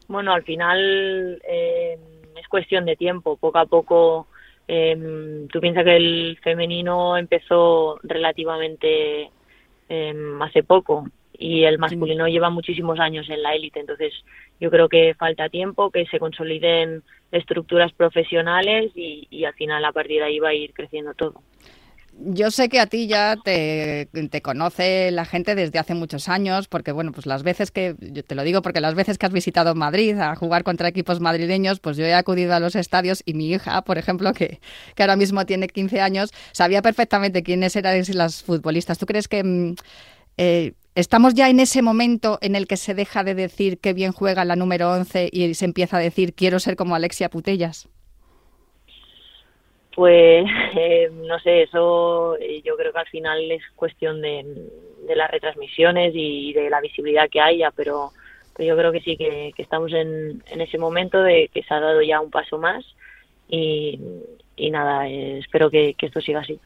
Bueno, 0.08 0.32
al 0.32 0.42
final 0.42 1.40
eh, 1.48 1.96
es 2.36 2.48
cuestión 2.48 2.84
de 2.84 2.96
tiempo. 2.96 3.36
Poco 3.36 3.58
a 3.58 3.66
poco, 3.66 4.26
eh, 4.68 5.46
tú 5.52 5.60
piensas 5.60 5.84
que 5.84 5.96
el 5.96 6.38
femenino 6.42 7.16
empezó 7.16 7.98
relativamente 8.02 9.30
eh, 9.88 10.14
hace 10.40 10.62
poco 10.62 11.06
y 11.36 11.64
el 11.64 11.78
masculino 11.78 12.28
lleva 12.28 12.48
muchísimos 12.48 13.00
años 13.00 13.28
en 13.28 13.42
la 13.42 13.54
élite. 13.54 13.80
Entonces, 13.80 14.12
yo 14.60 14.70
creo 14.70 14.88
que 14.88 15.14
falta 15.14 15.48
tiempo, 15.48 15.90
que 15.90 16.06
se 16.06 16.18
consoliden 16.18 17.02
estructuras 17.32 17.92
profesionales 17.92 18.92
y, 18.94 19.26
y 19.30 19.44
al 19.44 19.54
final 19.54 19.84
a 19.84 19.92
partir 19.92 20.20
de 20.20 20.26
ahí 20.26 20.38
va 20.38 20.50
a 20.50 20.54
ir 20.54 20.72
creciendo 20.72 21.12
todo. 21.14 21.42
Yo 22.16 22.50
sé 22.50 22.68
que 22.68 22.78
a 22.78 22.86
ti 22.86 23.06
ya 23.08 23.36
te, 23.42 24.08
conoce 24.42 25.10
la 25.10 25.24
gente 25.24 25.54
desde 25.54 25.78
hace 25.78 25.94
muchos 25.94 26.28
años, 26.28 26.68
porque 26.68 26.92
bueno, 26.92 27.12
pues 27.12 27.26
las 27.26 27.42
veces 27.42 27.70
que, 27.70 27.96
yo 27.98 28.22
te 28.22 28.34
lo 28.34 28.44
digo 28.44 28.62
porque 28.62 28.80
las 28.80 28.94
veces 28.94 29.18
que 29.18 29.26
has 29.26 29.32
visitado 29.32 29.74
Madrid 29.74 30.18
a 30.18 30.36
jugar 30.36 30.62
contra 30.62 30.88
equipos 30.88 31.20
madrileños, 31.20 31.80
pues 31.80 31.96
yo 31.96 32.04
he 32.04 32.14
acudido 32.14 32.54
a 32.54 32.60
los 32.60 32.76
estadios 32.76 33.22
y 33.26 33.34
mi 33.34 33.50
hija, 33.50 33.82
por 33.82 33.98
ejemplo, 33.98 34.32
que, 34.32 34.60
que 34.94 35.02
ahora 35.02 35.16
mismo 35.16 35.44
tiene 35.44 35.66
15 35.66 36.00
años, 36.00 36.30
sabía 36.52 36.82
perfectamente 36.82 37.42
quiénes 37.42 37.74
eran 37.76 38.02
las 38.12 38.42
futbolistas. 38.42 38.98
¿Tú 38.98 39.06
crees 39.06 39.26
que 39.26 39.42
mm, 39.42 39.74
eh, 40.36 40.74
estamos 40.94 41.34
ya 41.34 41.48
en 41.48 41.60
ese 41.60 41.82
momento 41.82 42.38
en 42.42 42.54
el 42.54 42.66
que 42.66 42.76
se 42.76 42.94
deja 42.94 43.24
de 43.24 43.34
decir 43.34 43.78
que 43.78 43.92
bien 43.92 44.12
juega 44.12 44.44
la 44.44 44.56
número 44.56 44.92
11 44.92 45.30
y 45.32 45.54
se 45.54 45.64
empieza 45.64 45.96
a 45.96 46.00
decir 46.00 46.34
quiero 46.34 46.60
ser 46.60 46.76
como 46.76 46.94
Alexia 46.94 47.28
Putellas? 47.28 47.88
Pues 49.94 50.44
eh, 50.76 51.10
no 51.12 51.38
sé, 51.40 51.62
eso 51.62 52.36
eh, 52.36 52.62
yo 52.64 52.76
creo 52.76 52.92
que 52.92 52.98
al 52.98 53.08
final 53.08 53.50
es 53.50 53.62
cuestión 53.76 54.20
de, 54.20 54.44
las 55.14 55.30
retransmisiones 55.30 56.12
y 56.14 56.52
de 56.52 56.70
la 56.70 56.80
visibilidad 56.80 57.28
que 57.28 57.40
haya, 57.40 57.70
pero, 57.70 58.10
yo 58.58 58.76
creo 58.76 58.92
que 58.92 59.00
sí, 59.00 59.16
que, 59.16 59.52
estamos 59.58 59.92
en, 59.92 60.42
en, 60.46 60.60
ese 60.60 60.78
momento 60.78 61.22
de 61.22 61.50
que 61.52 61.62
se 61.62 61.74
ha 61.74 61.80
dado 61.80 62.02
ya 62.02 62.20
un 62.20 62.30
paso 62.30 62.58
más 62.58 62.84
y, 63.48 64.00
nada, 64.70 65.08
eh, 65.08 65.38
espero 65.38 65.70
que 65.70 65.94
esto 65.98 66.20
siga 66.20 66.40
así. 66.40 66.58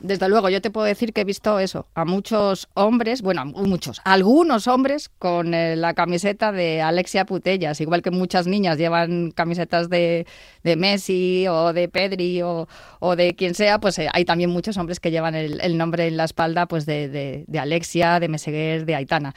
Desde 0.00 0.28
luego, 0.28 0.48
yo 0.48 0.60
te 0.60 0.70
puedo 0.70 0.86
decir 0.86 1.12
que 1.12 1.22
he 1.22 1.24
visto 1.24 1.58
eso, 1.58 1.86
a 1.94 2.04
muchos 2.04 2.68
hombres, 2.74 3.20
bueno, 3.20 3.44
muchos, 3.44 4.00
algunos 4.04 4.68
hombres 4.68 5.08
con 5.08 5.54
eh, 5.54 5.74
la 5.74 5.94
camiseta 5.94 6.52
de 6.52 6.80
Alexia 6.80 7.26
Putellas, 7.26 7.80
igual 7.80 8.02
que 8.02 8.12
muchas 8.12 8.46
niñas 8.46 8.78
llevan 8.78 9.32
camisetas 9.32 9.90
de, 9.90 10.26
de 10.62 10.76
Messi 10.76 11.46
o 11.48 11.72
de 11.72 11.88
Pedri 11.88 12.42
o, 12.42 12.68
o, 13.00 13.16
de 13.16 13.34
quien 13.34 13.54
sea, 13.54 13.80
pues 13.80 13.98
eh, 13.98 14.08
hay 14.12 14.24
también 14.24 14.50
muchos 14.50 14.76
hombres 14.76 15.00
que 15.00 15.10
llevan 15.10 15.34
el, 15.34 15.60
el 15.60 15.76
nombre 15.76 16.06
en 16.06 16.16
la 16.16 16.24
espalda 16.24 16.66
pues 16.66 16.86
de, 16.86 17.08
de, 17.08 17.44
de 17.48 17.58
Alexia, 17.58 18.20
de 18.20 18.28
Meseguer, 18.28 18.86
de 18.86 18.94
Aitana. 18.94 19.34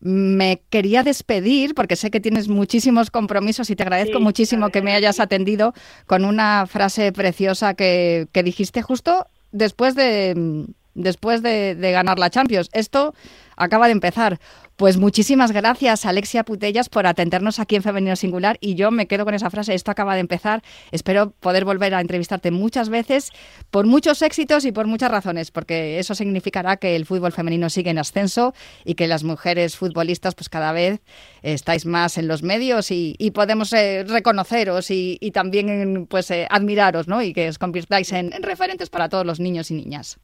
Me 0.00 0.60
quería 0.68 1.02
despedir 1.02 1.74
porque 1.74 1.96
sé 1.96 2.10
que 2.10 2.20
tienes 2.20 2.48
muchísimos 2.48 3.10
compromisos 3.10 3.70
y 3.70 3.76
te 3.76 3.84
agradezco 3.84 4.18
sí, 4.18 4.24
muchísimo 4.24 4.68
que 4.68 4.82
me 4.82 4.92
hayas 4.92 5.18
atendido 5.18 5.72
con 6.06 6.24
una 6.24 6.66
frase 6.66 7.10
preciosa 7.12 7.74
que, 7.74 8.26
que 8.32 8.42
dijiste 8.42 8.82
justo 8.82 9.28
después 9.54 9.94
de 9.94 10.66
después 10.94 11.42
de, 11.42 11.74
de, 11.74 11.90
ganar 11.90 12.18
la 12.18 12.30
Champions. 12.30 12.68
Esto 12.72 13.14
acaba 13.56 13.86
de 13.86 13.92
empezar. 13.92 14.38
Pues 14.76 14.98
muchísimas 14.98 15.52
gracias, 15.52 16.04
Alexia 16.04 16.42
Putellas, 16.42 16.88
por 16.88 17.06
atendernos 17.06 17.60
aquí 17.60 17.76
en 17.76 17.82
Femenino 17.84 18.16
Singular. 18.16 18.58
Y 18.60 18.74
yo 18.74 18.90
me 18.90 19.06
quedo 19.06 19.24
con 19.24 19.32
esa 19.32 19.48
frase, 19.48 19.72
esto 19.72 19.92
acaba 19.92 20.14
de 20.14 20.20
empezar. 20.20 20.62
Espero 20.90 21.30
poder 21.30 21.64
volver 21.64 21.94
a 21.94 22.00
entrevistarte 22.00 22.50
muchas 22.50 22.88
veces, 22.88 23.30
por 23.70 23.86
muchos 23.86 24.20
éxitos 24.22 24.64
y 24.64 24.72
por 24.72 24.88
muchas 24.88 25.12
razones, 25.12 25.52
porque 25.52 26.00
eso 26.00 26.16
significará 26.16 26.76
que 26.76 26.96
el 26.96 27.06
fútbol 27.06 27.30
femenino 27.30 27.70
sigue 27.70 27.90
en 27.90 27.98
ascenso 27.98 28.52
y 28.84 28.94
que 28.94 29.06
las 29.06 29.22
mujeres 29.22 29.76
futbolistas, 29.76 30.34
pues 30.34 30.48
cada 30.48 30.72
vez 30.72 31.00
estáis 31.42 31.86
más 31.86 32.18
en 32.18 32.26
los 32.26 32.42
medios 32.42 32.90
y, 32.90 33.14
y 33.18 33.30
podemos 33.30 33.72
eh, 33.72 34.04
reconoceros 34.04 34.90
y, 34.90 35.18
y, 35.20 35.30
también 35.30 36.06
pues 36.08 36.30
eh, 36.32 36.48
admiraros, 36.50 37.06
¿no? 37.06 37.22
Y 37.22 37.32
que 37.32 37.48
os 37.48 37.58
convirtáis 37.58 38.12
en, 38.12 38.32
en 38.32 38.42
referentes 38.42 38.90
para 38.90 39.08
todos 39.08 39.24
los 39.24 39.38
niños 39.38 39.70
y 39.70 39.74
niñas. 39.74 40.18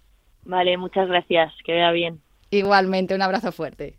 Vale, 0.44 0.76
muchas 0.76 1.08
gracias. 1.08 1.52
Que 1.64 1.72
vea 1.72 1.92
bien. 1.92 2.20
Igualmente, 2.50 3.14
un 3.14 3.22
abrazo 3.22 3.52
fuerte. 3.52 3.96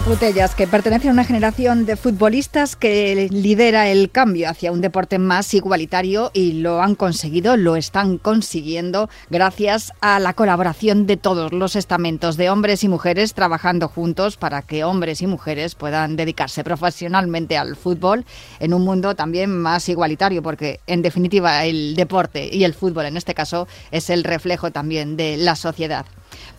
Putellas, 0.00 0.54
que 0.54 0.66
pertenece 0.66 1.10
a 1.10 1.12
una 1.12 1.24
generación 1.24 1.84
de 1.84 1.96
futbolistas 1.96 2.76
que 2.76 3.28
lidera 3.30 3.90
el 3.90 4.10
cambio 4.10 4.48
hacia 4.48 4.72
un 4.72 4.80
deporte 4.80 5.18
más 5.18 5.52
igualitario 5.52 6.30
y 6.32 6.54
lo 6.54 6.80
han 6.80 6.94
conseguido, 6.94 7.58
lo 7.58 7.76
están 7.76 8.16
consiguiendo 8.16 9.10
gracias 9.28 9.92
a 10.00 10.18
la 10.18 10.32
colaboración 10.32 11.06
de 11.06 11.18
todos 11.18 11.52
los 11.52 11.76
estamentos 11.76 12.38
de 12.38 12.48
hombres 12.48 12.84
y 12.84 12.88
mujeres 12.88 13.34
trabajando 13.34 13.86
juntos 13.86 14.38
para 14.38 14.62
que 14.62 14.82
hombres 14.82 15.20
y 15.20 15.26
mujeres 15.26 15.74
puedan 15.74 16.16
dedicarse 16.16 16.64
profesionalmente 16.64 17.58
al 17.58 17.76
fútbol 17.76 18.24
en 18.60 18.72
un 18.72 18.84
mundo 18.84 19.14
también 19.14 19.50
más 19.50 19.90
igualitario, 19.90 20.42
porque 20.42 20.80
en 20.86 21.02
definitiva 21.02 21.66
el 21.66 21.96
deporte 21.96 22.48
y 22.50 22.64
el 22.64 22.72
fútbol 22.72 23.06
en 23.06 23.18
este 23.18 23.34
caso 23.34 23.68
es 23.90 24.08
el 24.08 24.24
reflejo 24.24 24.70
también 24.70 25.18
de 25.18 25.36
la 25.36 25.54
sociedad. 25.54 26.06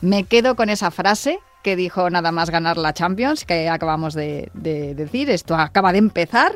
Me 0.02 0.24
quedo 0.24 0.56
con 0.56 0.70
esa 0.70 0.92
frase 0.92 1.40
que 1.64 1.76
dijo 1.76 2.10
nada 2.10 2.32
más 2.32 2.50
ganar 2.50 2.78
la 2.78 2.94
Champions, 2.94 3.46
que 3.46 3.70
acabamos 3.70 4.14
de, 4.14 4.50
de 4.54 4.94
decir. 4.94 5.30
Esto 5.30 5.56
acaba 5.56 5.92
de 5.92 6.00
empezar. 6.00 6.54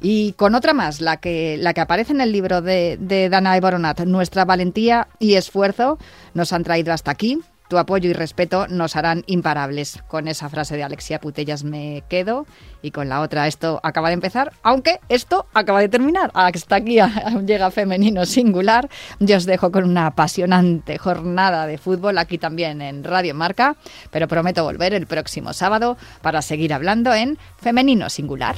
Y 0.00 0.32
con 0.32 0.54
otra 0.54 0.74
más, 0.74 1.00
la 1.00 1.16
que, 1.16 1.56
la 1.58 1.72
que 1.72 1.80
aparece 1.80 2.12
en 2.12 2.20
el 2.20 2.30
libro 2.30 2.60
de, 2.60 2.98
de 3.00 3.28
Dana 3.28 3.58
Boronat, 3.58 4.00
Nuestra 4.00 4.44
valentía 4.44 5.08
y 5.18 5.34
esfuerzo 5.34 5.98
nos 6.34 6.52
han 6.52 6.62
traído 6.62 6.92
hasta 6.92 7.10
aquí. 7.10 7.40
Tu 7.74 7.78
apoyo 7.78 8.08
y 8.08 8.12
respeto 8.12 8.68
nos 8.68 8.94
harán 8.94 9.24
imparables. 9.26 10.00
Con 10.06 10.28
esa 10.28 10.48
frase 10.48 10.76
de 10.76 10.84
Alexia 10.84 11.20
Putellas 11.20 11.64
me 11.64 12.04
quedo 12.08 12.46
y 12.82 12.92
con 12.92 13.08
la 13.08 13.20
otra 13.20 13.48
esto 13.48 13.80
acaba 13.82 14.10
de 14.10 14.14
empezar, 14.14 14.52
aunque 14.62 15.00
esto 15.08 15.46
acaba 15.52 15.80
de 15.80 15.88
terminar. 15.88 16.30
Hasta 16.34 16.76
aquí 16.76 17.00
llega 17.44 17.72
femenino 17.72 18.26
singular. 18.26 18.88
Yo 19.18 19.38
os 19.38 19.44
dejo 19.44 19.72
con 19.72 19.82
una 19.90 20.06
apasionante 20.06 20.98
jornada 20.98 21.66
de 21.66 21.76
fútbol 21.76 22.18
aquí 22.18 22.38
también 22.38 22.80
en 22.80 23.02
Radio 23.02 23.34
Marca, 23.34 23.74
pero 24.12 24.28
prometo 24.28 24.62
volver 24.62 24.94
el 24.94 25.08
próximo 25.08 25.52
sábado 25.52 25.96
para 26.22 26.42
seguir 26.42 26.72
hablando 26.74 27.12
en 27.12 27.38
femenino 27.56 28.08
singular. 28.08 28.54